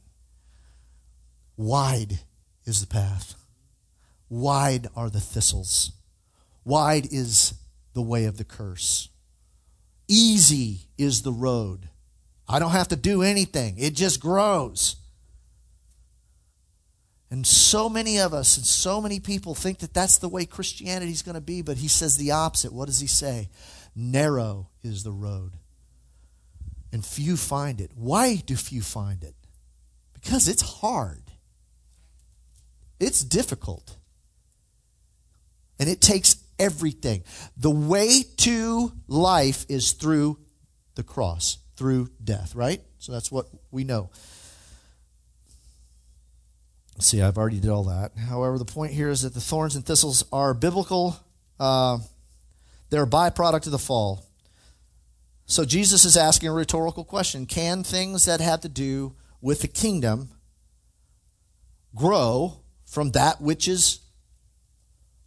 Wide 1.56 2.20
is 2.64 2.80
the 2.80 2.86
path, 2.86 3.34
wide 4.28 4.88
are 4.96 5.10
the 5.10 5.20
thistles, 5.20 5.92
wide 6.64 7.06
is 7.10 7.54
the 7.92 8.02
way 8.02 8.24
of 8.24 8.36
the 8.36 8.44
curse. 8.44 9.08
Easy 10.08 10.88
is 10.98 11.22
the 11.22 11.32
road. 11.32 11.88
I 12.46 12.58
don't 12.58 12.72
have 12.72 12.88
to 12.88 12.96
do 12.96 13.22
anything, 13.22 13.78
it 13.78 13.94
just 13.94 14.20
grows. 14.20 14.96
And 17.30 17.44
so 17.44 17.88
many 17.88 18.20
of 18.20 18.32
us 18.32 18.56
and 18.56 18.64
so 18.64 19.00
many 19.00 19.18
people 19.18 19.56
think 19.56 19.78
that 19.78 19.92
that's 19.92 20.18
the 20.18 20.28
way 20.28 20.44
Christianity 20.46 21.10
is 21.10 21.22
going 21.22 21.34
to 21.34 21.40
be, 21.40 21.62
but 21.62 21.78
he 21.78 21.88
says 21.88 22.16
the 22.16 22.30
opposite. 22.30 22.72
What 22.72 22.86
does 22.86 23.00
he 23.00 23.08
say? 23.08 23.48
Narrow 23.96 24.68
is 24.84 25.02
the 25.02 25.10
road, 25.10 25.54
and 26.92 27.04
few 27.04 27.36
find 27.36 27.80
it. 27.80 27.90
Why 27.96 28.36
do 28.36 28.54
few 28.54 28.82
find 28.82 29.24
it? 29.24 29.34
Because 30.12 30.46
it's 30.46 30.62
hard, 30.62 31.23
it's 33.00 33.22
difficult, 33.22 33.96
and 35.78 35.88
it 35.88 36.00
takes 36.00 36.36
everything. 36.58 37.24
The 37.56 37.70
way 37.70 38.24
to 38.38 38.92
life 39.08 39.66
is 39.68 39.92
through 39.92 40.38
the 40.94 41.02
cross, 41.02 41.58
through 41.76 42.10
death, 42.22 42.54
right? 42.54 42.80
So 42.98 43.12
that's 43.12 43.30
what 43.30 43.46
we 43.70 43.84
know. 43.84 44.10
See, 47.00 47.20
I've 47.20 47.36
already 47.36 47.58
did 47.58 47.70
all 47.70 47.84
that. 47.84 48.12
However, 48.16 48.56
the 48.56 48.64
point 48.64 48.92
here 48.92 49.10
is 49.10 49.22
that 49.22 49.34
the 49.34 49.40
thorns 49.40 49.74
and 49.74 49.84
thistles 49.84 50.24
are 50.32 50.54
biblical. 50.54 51.16
Uh, 51.58 51.98
they're 52.90 53.02
a 53.02 53.06
byproduct 53.06 53.66
of 53.66 53.72
the 53.72 53.78
fall. 53.78 54.24
So 55.46 55.64
Jesus 55.64 56.04
is 56.04 56.16
asking 56.16 56.48
a 56.48 56.52
rhetorical 56.52 57.04
question 57.04 57.46
Can 57.46 57.82
things 57.82 58.24
that 58.24 58.40
have 58.40 58.60
to 58.60 58.68
do 58.68 59.14
with 59.40 59.60
the 59.60 59.68
kingdom 59.68 60.30
grow 61.94 62.63
from 62.94 63.10
that 63.10 63.40
which 63.40 63.66
is 63.66 63.98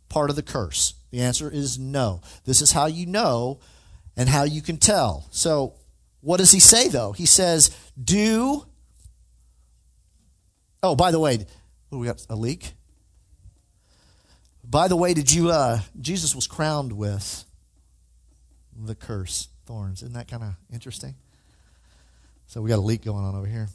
part 0.07 0.29
of 0.29 0.37
the 0.37 0.41
curse? 0.41 0.93
The 1.11 1.19
answer 1.19 1.51
is 1.51 1.77
no. 1.77 2.21
This 2.45 2.61
is 2.61 2.71
how 2.71 2.85
you 2.85 3.05
know 3.05 3.59
and 4.15 4.29
how 4.29 4.43
you 4.43 4.61
can 4.61 4.77
tell. 4.77 5.27
So, 5.31 5.73
what 6.21 6.37
does 6.37 6.51
he 6.51 6.61
say 6.61 6.87
though? 6.87 7.11
He 7.11 7.25
says, 7.25 7.75
Do. 8.01 8.65
Oh, 10.81 10.95
by 10.95 11.11
the 11.11 11.19
way, 11.19 11.45
what, 11.89 11.99
we 11.99 12.07
got 12.07 12.25
a 12.29 12.35
leak? 12.35 12.71
By 14.63 14.87
the 14.87 14.95
way, 14.95 15.13
did 15.13 15.31
you, 15.31 15.49
uh, 15.49 15.79
Jesus 15.99 16.35
was 16.35 16.47
crowned 16.47 16.93
with 16.93 17.43
the 18.79 18.95
curse, 18.95 19.49
thorns. 19.65 20.03
Isn't 20.03 20.13
that 20.13 20.29
kind 20.29 20.43
of 20.43 20.55
interesting? 20.71 21.15
So 22.47 22.61
we 22.61 22.69
got 22.69 22.79
a 22.79 22.81
leak 22.81 23.03
going 23.03 23.25
on 23.25 23.35
over 23.35 23.47
here. 23.47 23.67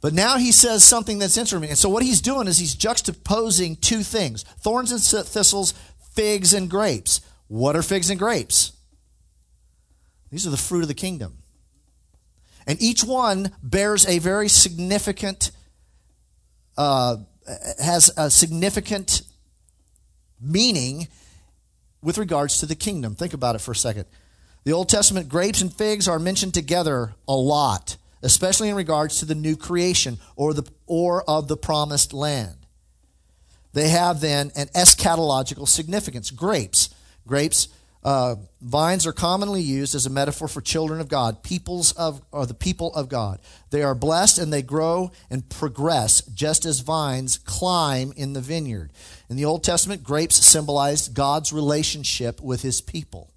But 0.00 0.12
now 0.12 0.36
he 0.36 0.52
says 0.52 0.84
something 0.84 1.18
that's 1.18 1.36
interesting. 1.36 1.70
And 1.70 1.78
so 1.78 1.88
what 1.88 2.02
he's 2.02 2.20
doing 2.20 2.48
is 2.48 2.58
he's 2.58 2.76
juxtaposing 2.76 3.80
two 3.80 4.02
things 4.02 4.44
thorns 4.60 4.92
and 4.92 5.00
thistles, 5.26 5.74
figs 6.14 6.52
and 6.54 6.70
grapes. 6.70 7.20
What 7.48 7.76
are 7.76 7.82
figs 7.82 8.10
and 8.10 8.18
grapes? 8.18 8.72
These 10.30 10.46
are 10.46 10.50
the 10.50 10.56
fruit 10.56 10.82
of 10.82 10.88
the 10.88 10.94
kingdom. 10.94 11.38
And 12.66 12.80
each 12.82 13.04
one 13.04 13.52
bears 13.62 14.06
a 14.06 14.18
very 14.18 14.48
significant 14.48 15.52
uh, 16.76 17.16
has 17.78 18.10
a 18.16 18.30
significant 18.30 19.22
meaning 20.40 21.08
with 22.02 22.18
regards 22.18 22.58
to 22.60 22.66
the 22.66 22.74
kingdom. 22.74 23.14
Think 23.14 23.32
about 23.32 23.54
it 23.54 23.60
for 23.60 23.72
a 23.72 23.76
second. 23.76 24.06
The 24.64 24.72
Old 24.72 24.88
Testament 24.88 25.28
grapes 25.28 25.62
and 25.62 25.72
figs 25.72 26.08
are 26.08 26.18
mentioned 26.18 26.54
together 26.54 27.14
a 27.28 27.34
lot, 27.34 27.96
especially 28.22 28.68
in 28.68 28.74
regards 28.74 29.18
to 29.18 29.24
the 29.24 29.34
new 29.34 29.56
creation 29.56 30.18
or 30.36 30.54
the 30.54 30.68
or 30.86 31.22
of 31.28 31.48
the 31.48 31.56
promised 31.56 32.12
land. 32.12 32.56
They 33.72 33.88
have 33.88 34.20
then 34.20 34.52
an 34.56 34.68
eschatological 34.68 35.68
significance. 35.68 36.30
Grapes, 36.30 36.90
grapes 37.26 37.68
uh, 38.06 38.36
vines 38.60 39.04
are 39.04 39.12
commonly 39.12 39.60
used 39.60 39.96
as 39.96 40.06
a 40.06 40.10
metaphor 40.10 40.46
for 40.46 40.60
children 40.60 41.00
of 41.00 41.08
God, 41.08 41.42
peoples 41.42 41.90
of, 41.90 42.22
or 42.30 42.46
the 42.46 42.54
people 42.54 42.94
of 42.94 43.08
God. 43.08 43.40
They 43.70 43.82
are 43.82 43.96
blessed 43.96 44.38
and 44.38 44.52
they 44.52 44.62
grow 44.62 45.10
and 45.28 45.48
progress 45.48 46.22
just 46.22 46.64
as 46.64 46.78
vines 46.78 47.36
climb 47.36 48.12
in 48.16 48.32
the 48.32 48.40
vineyard. 48.40 48.92
In 49.28 49.34
the 49.34 49.44
Old 49.44 49.64
Testament, 49.64 50.04
grapes 50.04 50.36
symbolized 50.36 51.14
God's 51.14 51.52
relationship 51.52 52.40
with 52.40 52.62
his 52.62 52.80
people. 52.80 53.32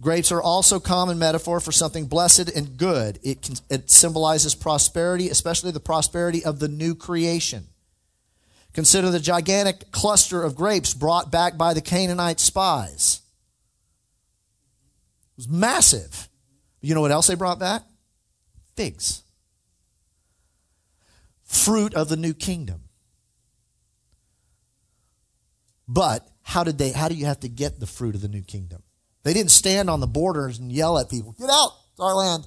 Grapes 0.00 0.32
are 0.32 0.40
also 0.40 0.80
common 0.80 1.18
metaphor 1.18 1.60
for 1.60 1.72
something 1.72 2.06
blessed 2.06 2.48
and 2.48 2.78
good. 2.78 3.18
It, 3.22 3.42
can, 3.42 3.56
it 3.68 3.90
symbolizes 3.90 4.54
prosperity, 4.54 5.28
especially 5.28 5.72
the 5.72 5.80
prosperity 5.80 6.42
of 6.42 6.58
the 6.58 6.68
new 6.68 6.94
creation. 6.94 7.66
Consider 8.72 9.10
the 9.10 9.20
gigantic 9.20 9.90
cluster 9.90 10.42
of 10.42 10.54
grapes 10.54 10.94
brought 10.94 11.30
back 11.30 11.58
by 11.58 11.74
the 11.74 11.82
Canaanite 11.82 12.40
spies. 12.40 13.20
It 15.32 15.36
was 15.36 15.48
massive. 15.48 16.28
You 16.80 16.94
know 16.94 17.02
what 17.02 17.10
else 17.10 17.26
they 17.26 17.34
brought 17.34 17.58
back? 17.58 17.82
Figs. 18.76 19.22
Fruit 21.42 21.92
of 21.94 22.08
the 22.08 22.16
new 22.16 22.32
kingdom. 22.32 22.84
But 25.86 26.26
how 26.42 26.64
did 26.64 26.78
they 26.78 26.92
how 26.92 27.08
do 27.08 27.16
you 27.16 27.26
have 27.26 27.40
to 27.40 27.48
get 27.48 27.80
the 27.80 27.86
fruit 27.86 28.14
of 28.14 28.20
the 28.20 28.28
new 28.28 28.42
kingdom? 28.42 28.82
They 29.22 29.34
didn't 29.34 29.50
stand 29.50 29.90
on 29.90 30.00
the 30.00 30.06
borders 30.06 30.58
and 30.58 30.72
yell 30.72 30.98
at 30.98 31.08
people, 31.08 31.32
"Get 31.32 31.50
out, 31.50 31.72
it's 31.90 32.00
our 32.00 32.14
land." 32.14 32.46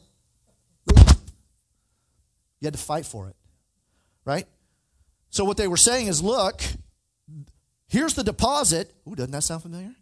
You 2.60 2.68
had 2.68 2.74
to 2.74 2.80
fight 2.80 3.06
for 3.06 3.28
it. 3.30 3.36
Right? 4.26 4.48
So 5.30 5.44
what 5.44 5.58
they 5.58 5.68
were 5.68 5.76
saying 5.76 6.08
is, 6.08 6.24
look, 6.24 6.62
here's 7.88 8.14
the 8.14 8.24
deposit. 8.24 8.94
Ooh, 9.06 9.16
doesn't 9.16 9.32
that 9.32 9.44
sound 9.44 9.64
familiar? 9.64 9.94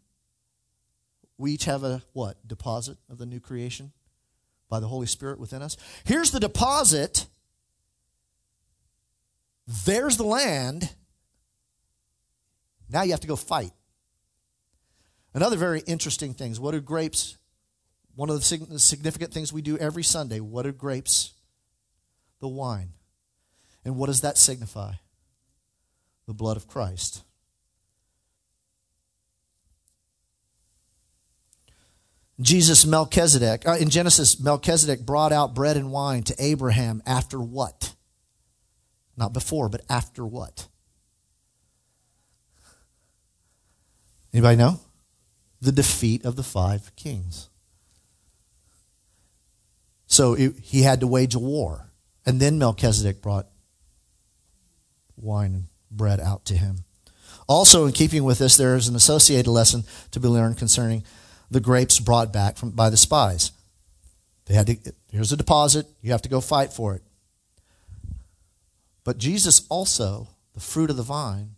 We 1.37 1.53
each 1.53 1.65
have 1.65 1.83
a 1.83 2.03
what? 2.13 2.47
Deposit 2.47 2.97
of 3.09 3.17
the 3.17 3.25
new 3.25 3.39
creation 3.39 3.93
by 4.69 4.79
the 4.79 4.87
Holy 4.87 5.07
Spirit 5.07 5.39
within 5.39 5.63
us. 5.63 5.75
Here's 6.03 6.29
the 6.29 6.39
deposit. 6.39 7.25
There's 9.85 10.17
the 10.17 10.23
land. 10.23 10.93
Now 12.89 13.01
you 13.01 13.11
have 13.11 13.21
to 13.21 13.27
go 13.27 13.35
fight. 13.35 13.71
Another 15.33 15.57
very 15.57 15.81
interesting 15.81 16.33
things. 16.33 16.59
What 16.59 16.71
do 16.71 16.81
grapes? 16.81 17.37
One 18.15 18.29
of 18.29 18.35
the 18.35 18.79
significant 18.79 19.33
things 19.33 19.53
we 19.53 19.61
do 19.61 19.77
every 19.77 20.03
Sunday. 20.03 20.39
What 20.39 20.65
are 20.65 20.71
grapes? 20.71 21.33
The 22.39 22.47
wine. 22.47 22.93
And 23.85 23.95
what 23.95 24.07
does 24.07 24.21
that 24.21 24.37
signify? 24.37 24.93
the 26.31 26.35
blood 26.35 26.55
of 26.55 26.65
Christ. 26.65 27.23
Jesus 32.39 32.85
Melchizedek, 32.85 33.67
uh, 33.67 33.73
in 33.73 33.89
Genesis, 33.89 34.39
Melchizedek 34.39 35.05
brought 35.05 35.33
out 35.33 35.53
bread 35.53 35.75
and 35.75 35.91
wine 35.91 36.23
to 36.23 36.35
Abraham 36.39 37.03
after 37.05 37.37
what? 37.37 37.93
Not 39.17 39.33
before, 39.33 39.67
but 39.67 39.81
after 39.89 40.25
what? 40.25 40.67
Anybody 44.33 44.55
know? 44.55 44.79
The 45.61 45.71
defeat 45.71 46.25
of 46.25 46.35
the 46.35 46.43
five 46.43 46.95
kings. 46.95 47.49
So 50.07 50.33
he 50.33 50.81
had 50.81 50.99
to 50.99 51.07
wage 51.07 51.35
a 51.35 51.39
war. 51.39 51.91
And 52.25 52.39
then 52.39 52.59
Melchizedek 52.59 53.21
brought 53.21 53.47
wine 55.15 55.53
and 55.53 55.63
bread 55.89 56.19
out 56.19 56.45
to 56.45 56.55
him. 56.55 56.83
Also, 57.47 57.85
in 57.85 57.93
keeping 57.93 58.23
with 58.23 58.39
this, 58.39 58.57
there 58.57 58.75
is 58.75 58.87
an 58.87 58.95
associated 58.95 59.49
lesson 59.49 59.83
to 60.11 60.19
be 60.19 60.27
learned 60.27 60.57
concerning 60.57 61.03
the 61.49 61.59
grapes 61.59 61.99
brought 61.99 62.31
back 62.31 62.57
from, 62.57 62.71
by 62.71 62.89
the 62.89 62.97
spies. 62.97 63.51
They 64.45 64.53
had 64.53 64.67
to, 64.67 64.77
here's 65.11 65.31
a 65.31 65.37
deposit, 65.37 65.85
you 66.01 66.11
have 66.11 66.21
to 66.23 66.29
go 66.29 66.41
fight 66.41 66.73
for 66.73 66.95
it. 66.95 67.03
But 69.03 69.17
Jesus 69.17 69.65
also, 69.69 70.29
the 70.53 70.59
fruit 70.59 70.89
of 70.89 70.97
the 70.97 71.03
vine, 71.03 71.55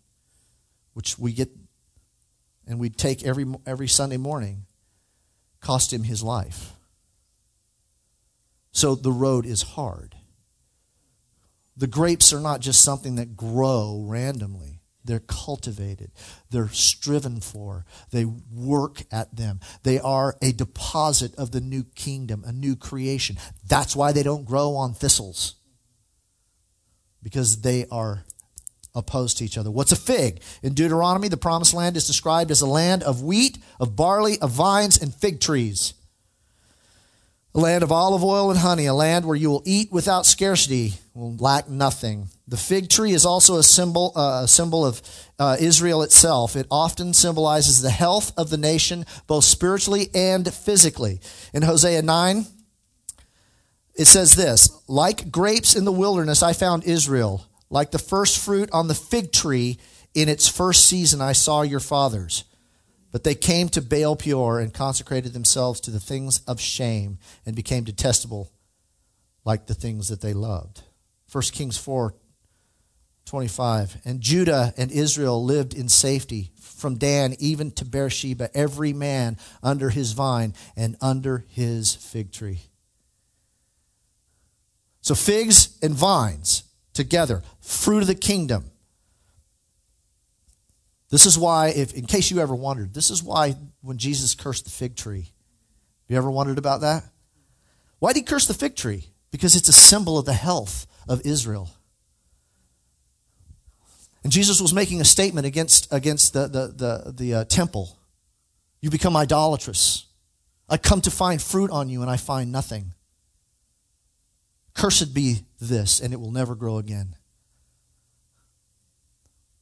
which 0.93 1.20
we 1.20 1.34
get 1.34 1.49
and 2.68 2.80
we'd 2.80 2.97
take 2.97 3.24
every, 3.24 3.45
every 3.66 3.88
Sunday 3.88 4.18
morning, 4.18 4.66
cost 5.59 5.93
him 5.93 6.03
his 6.03 6.24
life. 6.24 6.74
So 8.72 8.95
the 8.95 9.11
road 9.11 9.45
is 9.45 9.61
hard. 9.61 10.16
The 11.76 11.88
grapes 11.88 12.34
are 12.34 12.39
not 12.39 12.61
just 12.61 12.82
something 12.82 13.16
that 13.16 13.36
grow 13.36 14.05
randomly. 14.07 14.82
They're 15.05 15.20
cultivated. 15.20 16.11
They're 16.49 16.70
striven 16.70 17.41
for. 17.41 17.86
They 18.11 18.26
work 18.26 19.03
at 19.11 19.36
them. 19.36 19.59
They 19.84 19.99
are 19.99 20.38
a 20.41 20.53
deposit 20.53 21.36
of 21.36 21.51
the 21.51 21.61
new 21.61 21.84
kingdom, 21.84 22.43
a 22.45 22.53
new 22.53 22.76
creation. 22.76 23.38
That's 23.68 23.95
why 23.95 24.11
they 24.11 24.24
don't 24.24 24.45
grow 24.45 24.76
on 24.76 24.93
thistles, 24.93 25.55
because 27.22 27.61
they 27.61 27.86
are 27.91 28.24
opposed 28.96 29.38
to 29.38 29.46
each 29.46 29.58
other. 29.58 29.72
What's 29.72 29.91
a 29.91 29.98
fig? 29.98 30.41
In 30.62 30.74
Deuteronomy, 30.74 31.28
the 31.28 31.38
promised 31.38 31.74
land 31.74 31.98
is 31.98 32.08
described 32.08 32.52
as 32.52 32.62
a 32.62 32.68
land 32.68 33.04
of 33.04 33.24
wheat, 33.24 33.58
of 33.80 33.96
barley, 33.96 34.39
of 34.39 34.52
vines, 34.52 35.02
and 35.02 35.14
fig 35.14 35.39
trees. 35.39 35.94
A 37.56 37.60
land 37.60 37.84
of 37.84 37.91
olive 37.91 38.24
oil 38.24 38.50
and 38.50 38.60
honey, 38.60 38.88
a 38.88 38.94
land 38.94 39.26
where 39.26 39.36
you 39.36 39.50
will 39.50 39.62
eat 39.64 39.91
without 39.91 40.26
scarcity, 40.26 40.94
will 41.14 41.36
lack 41.38 41.70
nothing. 41.70 42.30
The 42.48 42.58
fig 42.58 42.89
tree 42.89 43.14
is 43.14 43.26
also 43.26 43.58
a 43.58 43.64
symbol, 43.64 44.12
uh, 44.16 44.41
a 44.44 44.48
symbol 44.48 44.86
of 44.86 45.02
uh, 45.38 45.58
Israel 45.60 46.02
itself. 46.02 46.56
It 46.56 46.66
often 46.72 47.14
symbolizes 47.14 47.82
the 47.82 47.91
health 47.91 48.32
of 48.38 48.50
the 48.50 48.58
nation, 48.58 49.06
both 49.28 49.44
spiritually 49.44 50.10
and 50.16 50.52
physically. 50.52 51.20
In 51.54 51.62
Hosea 51.62 52.02
9, 52.02 52.46
it 53.96 54.06
says 54.06 54.34
this 54.34 54.70
Like 54.88 55.32
grapes 55.32 55.76
in 55.76 55.86
the 55.86 55.91
wilderness, 55.91 56.41
I 56.41 56.54
found 56.54 56.84
Israel. 56.86 57.46
Like 57.74 57.90
the 57.90 57.98
first 57.98 58.38
fruit 58.38 58.70
on 58.72 58.88
the 58.88 58.94
fig 58.94 59.32
tree 59.32 59.80
in 60.14 60.30
its 60.30 60.48
first 60.48 60.86
season, 60.86 61.22
I 61.22 61.32
saw 61.32 61.64
your 61.64 61.80
fathers. 61.80 62.44
But 63.12 63.24
they 63.24 63.34
came 63.34 63.68
to 63.70 63.82
Baal 63.82 64.16
Peor 64.16 64.60
and 64.60 64.72
consecrated 64.72 65.34
themselves 65.34 65.80
to 65.82 65.92
the 65.92 66.00
things 66.00 66.42
of 66.48 66.62
shame 66.62 67.18
and 67.48 67.56
became 67.56 67.84
detestable 67.84 68.52
like 69.44 69.66
the 69.66 69.74
things 69.74 70.08
that 70.10 70.22
they 70.22 70.36
loved. 70.36 70.84
1 71.32 71.42
Kings 71.52 71.76
4 71.76 72.14
25. 73.26 74.02
And 74.06 74.22
Judah 74.22 74.74
and 74.78 74.92
Israel 74.92 75.44
lived 75.44 75.74
in 75.74 75.90
safety 75.90 76.52
from 76.60 77.00
Dan 77.00 77.36
even 77.40 77.72
to 77.72 77.86
Beersheba, 77.86 78.56
every 78.56 78.94
man 78.94 79.38
under 79.64 79.90
his 79.90 80.12
vine 80.12 80.54
and 80.76 80.96
under 81.02 81.44
his 81.50 81.96
fig 81.96 82.32
tree. 82.32 82.60
So, 85.02 85.16
figs 85.16 85.80
and 85.82 85.96
vines 85.96 86.64
together, 86.94 87.41
fruit 87.62 88.02
of 88.02 88.08
the 88.08 88.16
kingdom. 88.16 88.66
This 91.10 91.26
is 91.26 91.38
why, 91.38 91.68
if 91.70 91.94
in 91.94 92.06
case 92.06 92.32
you 92.32 92.39
ever 92.39 92.56
wondered, 92.56 92.94
this 92.94 93.12
is 93.12 93.22
why 93.22 93.56
when 93.82 93.98
Jesus 93.98 94.34
cursed 94.34 94.66
the 94.66 94.72
fig 94.72 94.96
tree, 94.96 95.32
you 96.08 96.18
ever 96.18 96.32
wondered 96.32 96.58
about 96.58 96.82
that? 96.82 97.04
Why 98.00 98.14
did 98.14 98.20
he 98.20 98.24
curse 98.24 98.48
the 98.48 98.54
fig 98.54 98.76
tree? 98.76 99.06
Because 99.32 99.56
it's 99.56 99.70
a 99.70 99.74
symbol 99.74 100.18
of 100.18 100.26
the 100.26 100.34
health 100.34 100.88
of 101.08 101.22
Israel. 101.26 101.70
And 104.24 104.32
Jesus 104.32 104.62
was 104.62 104.74
making 104.74 105.02
a 105.02 105.06
statement 105.06 105.46
against, 105.46 105.88
against 105.91 106.34
the, 106.34 106.48
the, 106.48 106.68
the, 106.68 107.12
the 107.12 107.34
uh, 107.34 107.46
temple. 107.46 107.98
You 108.82 108.89
become 108.89 109.16
idolatrous. 109.16 110.06
I 110.70 110.78
come 110.78 111.02
to 111.02 111.12
find 111.12 111.41
fruit 111.41 111.72
on 111.72 111.89
you, 111.89 112.02
and 112.02 112.10
I 112.10 112.18
find 112.18 112.52
nothing. 112.52 112.94
Cursed 114.76 115.14
be 115.14 115.46
this, 115.60 116.00
and 116.00 116.14
it 116.14 116.20
will 116.20 116.32
never 116.32 116.56
grow 116.56 116.78
again. 116.78 117.16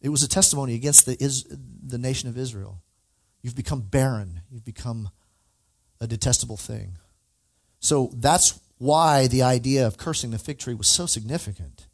It 0.01 0.09
was 0.09 0.23
a 0.23 0.27
testimony 0.27 0.73
against 0.73 1.05
the, 1.05 1.21
is, 1.21 1.45
the 1.85 1.97
nation 1.97 2.27
of 2.29 2.37
Israel. 2.37 2.81
You've 3.41 3.55
become 3.55 3.81
barren. 3.81 4.41
You've 4.49 4.65
become 4.65 5.09
a 5.99 6.07
detestable 6.07 6.57
thing. 6.57 6.97
So 7.79 8.11
that's 8.15 8.59
why 8.77 9.27
the 9.27 9.43
idea 9.43 9.85
of 9.85 9.97
cursing 9.97 10.31
the 10.31 10.39
fig 10.39 10.59
tree 10.59 10.73
was 10.73 10.87
so 10.87 11.05
significant. 11.05 11.87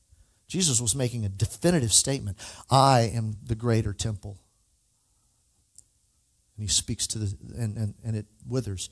Jesus 0.48 0.80
was 0.80 0.96
making 0.96 1.26
a 1.26 1.30
definitive 1.30 1.92
statement 1.92 2.38
I 2.70 3.12
am 3.14 3.36
the 3.44 3.56
greater 3.56 3.94
temple. 3.94 4.38
And 6.56 6.64
he 6.64 6.70
speaks 6.70 7.06
to 7.08 7.20
the, 7.20 7.38
and, 7.58 7.78
and, 7.78 7.94
and 8.04 8.16
it 8.16 8.26
withers. 8.48 8.90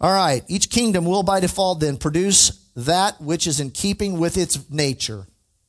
All 0.00 0.12
right, 0.12 0.42
each 0.48 0.70
kingdom 0.70 1.04
will 1.04 1.22
by 1.22 1.40
default 1.40 1.80
then 1.80 1.96
produce 1.96 2.64
that 2.76 3.20
which 3.20 3.46
is 3.46 3.60
in 3.60 3.70
keeping 3.70 4.18
with 4.18 4.36
its 4.36 4.68
nature. 4.70 5.26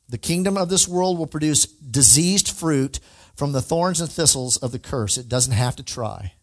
The 0.09 0.17
kingdom 0.17 0.57
of 0.57 0.69
this 0.69 0.87
world 0.87 1.17
will 1.17 1.27
produce 1.27 1.65
diseased 1.65 2.49
fruit 2.49 2.99
from 3.35 3.51
the 3.51 3.61
thorns 3.61 4.01
and 4.01 4.09
thistles 4.09 4.57
of 4.57 4.71
the 4.71 4.79
curse. 4.79 5.17
It 5.17 5.29
doesn't 5.29 5.53
have 5.53 5.75
to 5.77 5.83
try. 5.83 6.33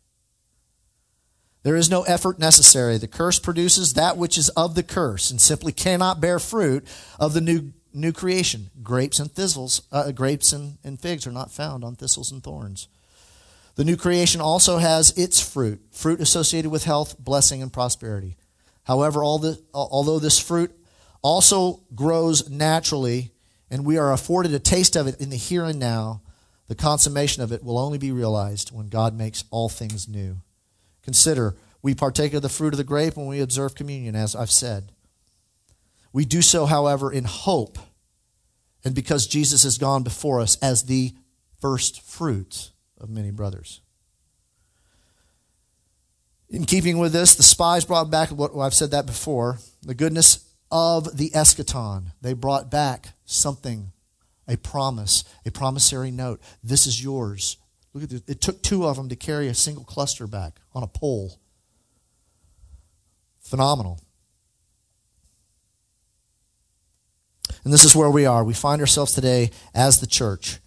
There 1.62 1.76
is 1.76 1.90
no 1.90 2.02
effort 2.02 2.38
necessary. 2.38 2.98
The 2.98 3.06
curse 3.06 3.38
produces 3.38 3.94
that 3.94 4.16
which 4.16 4.36
is 4.36 4.48
of 4.50 4.74
the 4.74 4.82
curse 4.82 5.30
and 5.30 5.40
simply 5.40 5.72
cannot 5.72 6.20
bear 6.20 6.38
fruit 6.38 6.86
of 7.20 7.34
the 7.34 7.40
new, 7.40 7.72
new 7.92 8.12
creation. 8.12 8.70
Grapes 8.82 9.20
and 9.20 9.30
thistles, 9.30 9.82
uh, 9.92 10.10
grapes 10.10 10.52
and, 10.52 10.78
and 10.82 11.00
figs 11.00 11.26
are 11.26 11.32
not 11.32 11.52
found 11.52 11.84
on 11.84 11.94
thistles 11.94 12.32
and 12.32 12.42
thorns. 12.42 12.88
The 13.74 13.84
new 13.84 13.96
creation 13.96 14.40
also 14.40 14.78
has 14.78 15.16
its 15.16 15.40
fruit, 15.40 15.80
fruit 15.90 16.20
associated 16.20 16.70
with 16.70 16.84
health, 16.84 17.18
blessing, 17.18 17.62
and 17.62 17.72
prosperity. 17.72 18.36
However, 18.84 19.24
all 19.24 19.38
the, 19.38 19.62
although 19.72 20.18
this 20.18 20.38
fruit 20.38 20.76
also 21.22 21.82
grows 21.94 22.50
naturally 22.50 23.32
and 23.70 23.86
we 23.86 23.96
are 23.96 24.12
afforded 24.12 24.52
a 24.52 24.58
taste 24.58 24.96
of 24.96 25.06
it 25.06 25.20
in 25.20 25.30
the 25.30 25.36
here 25.36 25.64
and 25.64 25.78
now, 25.78 26.20
the 26.68 26.74
consummation 26.74 27.42
of 27.42 27.52
it 27.52 27.64
will 27.64 27.78
only 27.78 27.98
be 27.98 28.12
realized 28.12 28.70
when 28.70 28.88
God 28.88 29.16
makes 29.16 29.44
all 29.50 29.68
things 29.68 30.06
new. 30.08 30.42
Consider, 31.02 31.56
we 31.80 31.94
partake 31.94 32.34
of 32.34 32.42
the 32.42 32.48
fruit 32.48 32.74
of 32.74 32.78
the 32.78 32.84
grape 32.84 33.16
when 33.16 33.26
we 33.26 33.40
observe 33.40 33.74
communion, 33.74 34.14
as 34.14 34.36
I've 34.36 34.50
said. 34.50 34.92
We 36.12 36.24
do 36.24 36.42
so, 36.42 36.66
however, 36.66 37.10
in 37.10 37.24
hope, 37.24 37.78
and 38.84 38.94
because 38.94 39.26
Jesus 39.26 39.62
has 39.62 39.78
gone 39.78 40.02
before 40.02 40.40
us 40.40 40.56
as 40.56 40.84
the 40.84 41.14
first 41.60 42.02
fruits 42.02 42.71
of 43.02 43.10
many 43.10 43.30
brothers. 43.30 43.80
In 46.48 46.64
keeping 46.64 46.98
with 46.98 47.12
this, 47.12 47.34
the 47.34 47.42
spies 47.42 47.84
brought 47.84 48.10
back 48.10 48.28
what 48.28 48.56
I've 48.56 48.74
said 48.74 48.90
that 48.90 49.06
before 49.06 49.58
the 49.82 49.94
goodness 49.94 50.48
of 50.70 51.16
the 51.16 51.30
eschaton. 51.30 52.12
They 52.20 52.34
brought 52.34 52.70
back 52.70 53.08
something, 53.24 53.92
a 54.46 54.56
promise, 54.56 55.24
a 55.46 55.50
promissory 55.50 56.10
note. 56.10 56.40
This 56.62 56.86
is 56.86 57.02
yours. 57.02 57.56
Look 57.94 58.04
at 58.04 58.10
this. 58.10 58.22
It 58.26 58.40
took 58.40 58.62
two 58.62 58.86
of 58.86 58.96
them 58.96 59.08
to 59.08 59.16
carry 59.16 59.48
a 59.48 59.54
single 59.54 59.84
cluster 59.84 60.26
back 60.26 60.60
on 60.74 60.82
a 60.82 60.86
pole. 60.86 61.38
Phenomenal. 63.40 64.00
And 67.64 67.72
this 67.72 67.84
is 67.84 67.94
where 67.94 68.10
we 68.10 68.26
are. 68.26 68.42
We 68.44 68.54
find 68.54 68.80
ourselves 68.80 69.12
today 69.12 69.50
as 69.74 70.00
the 70.00 70.06
church. 70.06 70.58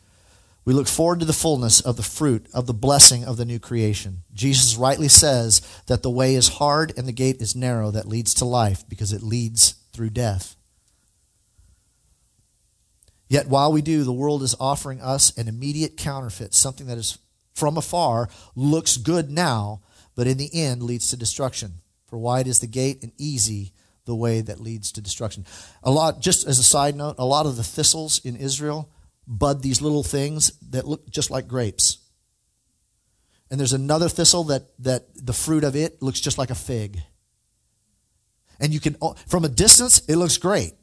We 0.66 0.74
look 0.74 0.88
forward 0.88 1.20
to 1.20 1.26
the 1.26 1.34
fullness 1.34 1.80
of 1.80 1.95
the 1.95 2.03
fruit 2.03 2.47
of 2.51 2.66
the 2.66 2.74
blessing 2.74 3.24
of 3.24 3.38
the 3.38 3.45
new 3.45 3.59
creation. 3.59 4.24
Jesus 4.34 4.76
rightly 4.76 5.07
says 5.07 5.61
that 5.86 6.01
the 6.01 6.09
way 6.09 6.34
is 6.34 6.47
hard 6.47 6.91
and 6.97 7.07
the 7.07 7.11
gate 7.13 7.39
is 7.39 7.55
narrow 7.55 7.91
that 7.91 8.07
leads 8.07 8.34
to 8.36 8.45
life 8.45 8.84
because 8.89 9.13
it 9.13 9.22
leads 9.22 9.76
through 9.93 10.09
death. 10.09 10.55
Yet 13.30 13.47
while 13.47 13.72
we 13.72 13.84
do, 13.84 14.03
the 14.03 14.11
world 14.11 14.41
is 14.41 14.55
offering 14.59 15.01
us 15.01 15.36
an 15.38 15.47
immediate 15.47 15.97
counterfeit, 15.97 16.55
something 16.55 16.88
that 16.88 16.97
is 16.97 17.20
from 17.53 17.78
afar, 17.78 18.28
looks 18.55 18.97
good 18.97 19.30
now, 19.30 19.82
but 20.16 20.28
in 20.28 20.38
the 20.38 20.49
end 20.53 20.82
leads 20.82 21.09
to 21.09 21.18
destruction. 21.18 21.76
For 22.07 22.18
wide 22.18 22.47
is 22.47 22.59
the 22.59 22.68
gate 22.68 23.03
and 23.03 23.11
easy 23.18 23.72
the 24.05 24.16
way 24.16 24.41
that 24.41 24.59
leads 24.59 24.91
to 24.93 25.01
destruction. 25.01 25.45
A 25.84 25.91
lot, 25.91 26.22
just 26.22 26.47
as 26.47 26.59
a 26.59 26.63
side 26.63 26.95
note, 26.95 27.16
a 27.18 27.26
lot 27.26 27.45
of 27.45 27.55
the 27.55 27.63
thistles 27.63 28.20
in 28.24 28.36
Israel 28.36 28.89
bud 29.28 29.61
these 29.61 29.82
little 29.82 30.03
things 30.03 30.51
that 30.69 30.88
look 30.88 31.09
just 31.09 31.32
like 31.32 31.47
grapes. 31.47 31.99
And 33.49 33.59
there's 33.59 33.73
another 33.73 34.09
thistle 34.09 34.45
that, 34.45 34.63
that 34.80 35.05
the 35.15 35.34
fruit 35.34 35.63
of 35.63 35.76
it 35.76 36.01
looks 36.01 36.19
just 36.19 36.38
like 36.38 36.49
a 36.49 36.55
fig. 36.55 36.99
And 38.59 38.73
you 38.73 38.80
can, 38.80 38.95
oh, 39.01 39.15
from 39.28 39.45
a 39.45 39.49
distance, 39.49 39.99
it 40.07 40.15
looks 40.15 40.38
great. 40.38 40.73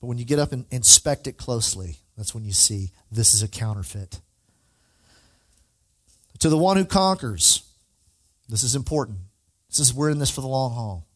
But 0.00 0.08
when 0.08 0.18
you 0.18 0.24
get 0.24 0.38
up 0.38 0.52
and 0.52 0.66
inspect 0.70 1.26
it 1.26 1.38
closely, 1.38 1.96
that's 2.16 2.34
when 2.34 2.44
you 2.44 2.52
see 2.52 2.92
this 3.10 3.32
is 3.32 3.42
a 3.42 3.48
counterfeit. 3.48 4.20
To 6.40 6.48
the 6.48 6.58
one 6.58 6.76
who 6.76 6.84
conquers, 6.84 7.62
this 8.48 8.62
is 8.62 8.74
important. 8.74 9.18
This 9.70 9.78
is 9.80 9.94
we're 9.94 10.10
in 10.10 10.18
this 10.18 10.30
for 10.30 10.42
the 10.42 10.46
long 10.46 10.74
haul. 10.74 11.06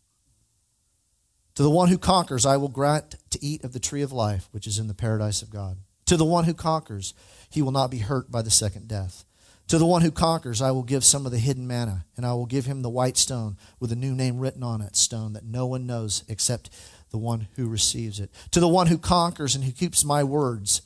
To 1.57 1.63
the 1.63 1.71
one 1.71 1.89
who 1.89 1.99
conquers, 1.99 2.47
I 2.47 2.57
will 2.57 2.69
grant 2.69 3.17
to 3.31 3.45
eat 3.45 3.65
of 3.65 3.73
the 3.73 3.81
tree 3.81 4.03
of 4.03 4.13
life, 4.13 4.49
which 4.53 4.67
is 4.67 4.79
in 4.79 4.89
the 4.89 4.95
paradise 4.95 5.43
of 5.43 5.51
God. 5.51 5.79
To 6.07 6.17
the 6.17 6.25
one 6.25 6.45
who 6.45 6.55
conquers, 6.55 7.15
he 7.51 7.63
will 7.63 7.73
not 7.73 7.91
be 7.91 7.99
hurt 7.99 8.31
by 8.31 8.43
the 8.43 8.51
second 8.51 8.89
death. 8.89 9.25
To 9.69 9.77
the 9.77 9.87
one 9.87 10.01
who 10.01 10.11
conquers, 10.11 10.63
I 10.63 10.71
will 10.71 10.83
give 10.83 11.05
some 11.05 11.27
of 11.27 11.33
the 11.33 11.39
hidden 11.39 11.67
manna, 11.67 12.07
and 12.17 12.25
I 12.25 12.33
will 12.33 12.47
give 12.47 12.65
him 12.65 12.81
the 12.81 12.89
white 12.89 13.19
stone 13.19 13.59
with 13.79 13.93
a 13.93 13.97
new 13.97 14.15
name 14.15 14.39
written 14.39 14.63
on 14.63 14.81
it, 14.81 14.97
stone 14.97 15.35
that 15.35 15.45
no 15.45 15.67
one 15.67 15.87
knows 15.87 16.25
except 16.27 16.71
the 17.11 17.19
one 17.19 17.49
who 17.57 17.69
receives 17.69 18.19
it. 18.19 18.31
To 18.53 18.61
the 18.61 18.69
one 18.69 18.87
who 18.87 18.97
conquers 18.97 19.55
and 19.55 19.65
who 19.65 19.73
keeps 19.73 20.05
my 20.05 20.25
words 20.25 20.81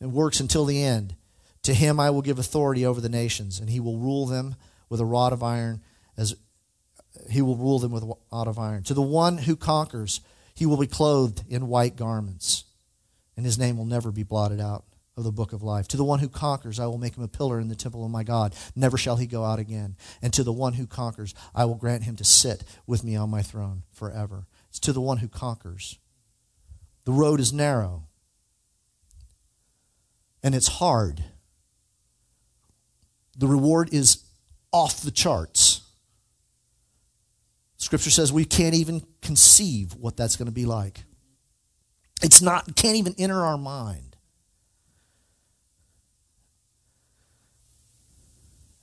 and 0.00 0.12
works 0.12 0.38
until 0.38 0.64
the 0.64 0.82
end, 0.82 1.16
to 1.64 1.74
him 1.74 1.98
I 1.98 2.10
will 2.10 2.22
give 2.22 2.38
authority 2.38 2.86
over 2.86 3.00
the 3.00 3.08
nations, 3.08 3.58
and 3.58 3.68
he 3.68 3.80
will 3.80 3.98
rule 3.98 4.26
them 4.26 4.54
with 4.88 5.00
a 5.00 5.04
rod 5.04 5.32
of 5.32 5.42
iron 5.42 5.80
as 6.16 6.36
he 7.28 7.42
will 7.42 7.56
rule 7.56 7.80
them 7.80 7.90
with 7.90 8.04
a 8.04 8.14
rod 8.32 8.46
of 8.46 8.58
iron. 8.58 8.84
To 8.84 8.94
the 8.94 9.02
one 9.02 9.38
who 9.38 9.56
conquers, 9.56 10.20
he 10.60 10.66
will 10.66 10.76
be 10.76 10.86
clothed 10.86 11.42
in 11.48 11.68
white 11.68 11.96
garments 11.96 12.64
and 13.34 13.46
his 13.46 13.58
name 13.58 13.78
will 13.78 13.86
never 13.86 14.12
be 14.12 14.24
blotted 14.24 14.60
out 14.60 14.84
of 15.16 15.24
the 15.24 15.32
book 15.32 15.54
of 15.54 15.62
life. 15.62 15.88
To 15.88 15.96
the 15.96 16.04
one 16.04 16.18
who 16.18 16.28
conquers, 16.28 16.78
I 16.78 16.84
will 16.84 16.98
make 16.98 17.16
him 17.16 17.24
a 17.24 17.28
pillar 17.28 17.58
in 17.58 17.68
the 17.68 17.74
temple 17.74 18.04
of 18.04 18.10
my 18.10 18.24
God. 18.24 18.54
Never 18.76 18.98
shall 18.98 19.16
he 19.16 19.26
go 19.26 19.42
out 19.42 19.58
again. 19.58 19.96
And 20.20 20.34
to 20.34 20.44
the 20.44 20.52
one 20.52 20.74
who 20.74 20.86
conquers, 20.86 21.32
I 21.54 21.64
will 21.64 21.76
grant 21.76 22.02
him 22.02 22.14
to 22.16 22.24
sit 22.24 22.62
with 22.86 23.02
me 23.02 23.16
on 23.16 23.30
my 23.30 23.40
throne 23.40 23.84
forever. 23.90 24.48
It's 24.68 24.78
to 24.80 24.92
the 24.92 25.00
one 25.00 25.16
who 25.16 25.28
conquers. 25.28 25.98
The 27.06 27.12
road 27.12 27.40
is 27.40 27.54
narrow, 27.54 28.02
and 30.42 30.54
it's 30.54 30.68
hard. 30.68 31.24
The 33.34 33.48
reward 33.48 33.94
is 33.94 34.24
off 34.74 35.00
the 35.00 35.10
charts. 35.10 35.89
Scripture 37.80 38.10
says 38.10 38.30
we 38.30 38.44
can't 38.44 38.74
even 38.74 39.02
conceive 39.22 39.94
what 39.94 40.14
that's 40.14 40.36
going 40.36 40.46
to 40.46 40.52
be 40.52 40.66
like. 40.66 41.02
It's 42.22 42.42
not, 42.42 42.76
can't 42.76 42.96
even 42.96 43.14
enter 43.16 43.42
our 43.42 43.56
mind. 43.56 44.16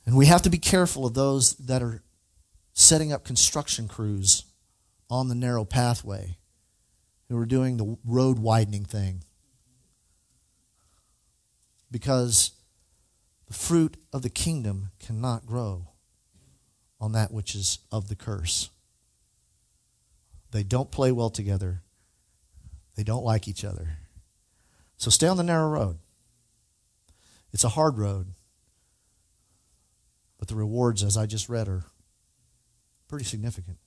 And 0.08 0.18
we 0.18 0.26
have 0.26 0.42
to 0.42 0.50
be 0.50 0.58
careful 0.58 1.06
of 1.06 1.14
those 1.14 1.54
that 1.58 1.84
are 1.84 2.02
setting 2.74 3.14
up 3.14 3.24
construction 3.24 3.88
crews 3.88 4.46
on 5.12 5.28
the 5.30 5.36
narrow 5.36 5.64
pathway 5.64 6.38
who 7.30 7.38
are 7.38 7.46
doing 7.46 7.78
the 7.78 7.98
road 8.04 8.40
widening 8.40 8.84
thing. 8.84 9.24
Because 11.92 12.52
the 13.46 13.54
fruit 13.54 13.96
of 14.12 14.24
the 14.24 14.30
kingdom 14.30 14.90
cannot 15.00 15.46
grow 15.46 15.90
on 17.00 17.12
that 17.12 17.32
which 17.32 17.54
is 17.54 17.78
of 17.92 18.08
the 18.08 18.16
curse. 18.16 18.72
They 20.52 20.64
don't 20.64 20.92
play 20.92 21.12
well 21.12 21.30
together. 21.30 21.82
They 22.96 23.04
don't 23.04 23.24
like 23.24 23.48
each 23.48 23.64
other. 23.64 23.98
So 24.98 25.10
stay 25.12 25.28
on 25.28 25.38
the 25.38 25.44
narrow 25.44 25.70
road. 25.70 25.98
It's 27.54 27.64
a 27.64 27.70
hard 27.70 27.98
road. 27.98 28.34
But 30.40 30.48
the 30.48 30.56
rewards, 30.56 31.04
as 31.04 31.18
I 31.18 31.26
just 31.26 31.50
read, 31.50 31.68
are 31.68 31.86
pretty 33.08 33.26
significant. 33.26 33.78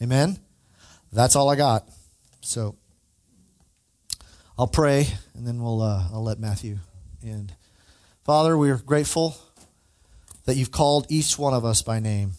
Amen? 0.00 0.38
That's 1.12 1.36
all 1.36 1.48
I 1.48 1.56
got. 1.56 1.88
So 2.40 2.76
I'll 4.58 4.66
pray, 4.66 5.06
and 5.34 5.46
then 5.46 5.62
we'll 5.62 5.82
uh, 5.82 6.08
I'll 6.12 6.22
let 6.22 6.38
Matthew 6.38 6.78
end. 7.24 7.54
Father, 8.24 8.56
we 8.56 8.70
are 8.70 8.76
grateful 8.76 9.36
that 10.44 10.56
you've 10.56 10.70
called 10.70 11.06
each 11.08 11.38
one 11.38 11.54
of 11.54 11.64
us 11.64 11.82
by 11.82 12.00
name. 12.00 12.32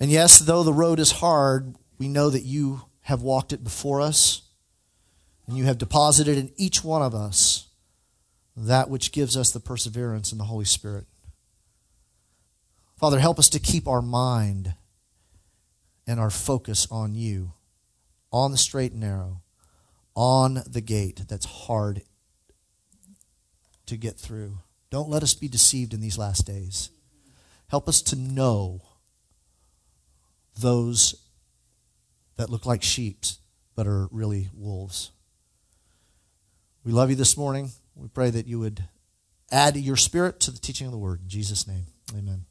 And 0.00 0.10
yes, 0.10 0.38
though 0.38 0.62
the 0.62 0.72
road 0.72 0.98
is 0.98 1.12
hard, 1.12 1.76
we 1.98 2.08
know 2.08 2.30
that 2.30 2.42
you 2.42 2.82
have 3.02 3.20
walked 3.20 3.52
it 3.52 3.62
before 3.62 4.00
us, 4.00 4.42
and 5.46 5.58
you 5.58 5.64
have 5.64 5.78
deposited 5.78 6.38
in 6.38 6.52
each 6.56 6.82
one 6.82 7.02
of 7.02 7.14
us 7.14 7.68
that 8.56 8.88
which 8.88 9.12
gives 9.12 9.36
us 9.36 9.50
the 9.50 9.60
perseverance 9.60 10.32
in 10.32 10.38
the 10.38 10.44
Holy 10.44 10.64
Spirit. 10.64 11.06
Father, 12.96 13.18
help 13.18 13.38
us 13.38 13.48
to 13.50 13.58
keep 13.58 13.86
our 13.86 14.02
mind 14.02 14.74
and 16.06 16.18
our 16.18 16.30
focus 16.30 16.86
on 16.90 17.14
you, 17.14 17.52
on 18.32 18.52
the 18.52 18.58
straight 18.58 18.92
and 18.92 19.00
narrow, 19.00 19.42
on 20.14 20.62
the 20.66 20.80
gate 20.80 21.22
that's 21.28 21.46
hard 21.46 22.02
to 23.86 23.96
get 23.96 24.18
through. 24.18 24.58
Don't 24.90 25.08
let 25.08 25.22
us 25.22 25.34
be 25.34 25.48
deceived 25.48 25.94
in 25.94 26.00
these 26.00 26.18
last 26.18 26.46
days. 26.46 26.90
Help 27.68 27.88
us 27.88 28.02
to 28.02 28.16
know 28.16 28.82
those 30.58 31.14
that 32.36 32.50
look 32.50 32.66
like 32.66 32.82
sheep 32.82 33.24
but 33.74 33.86
are 33.86 34.08
really 34.10 34.48
wolves. 34.54 35.10
We 36.84 36.92
love 36.92 37.10
you 37.10 37.16
this 37.16 37.36
morning. 37.36 37.70
We 37.94 38.08
pray 38.08 38.30
that 38.30 38.46
you 38.46 38.58
would 38.58 38.84
add 39.50 39.76
your 39.76 39.96
spirit 39.96 40.40
to 40.40 40.50
the 40.50 40.58
teaching 40.58 40.86
of 40.86 40.92
the 40.92 40.98
word. 40.98 41.20
In 41.22 41.28
Jesus' 41.28 41.66
name, 41.66 41.86
amen. 42.16 42.46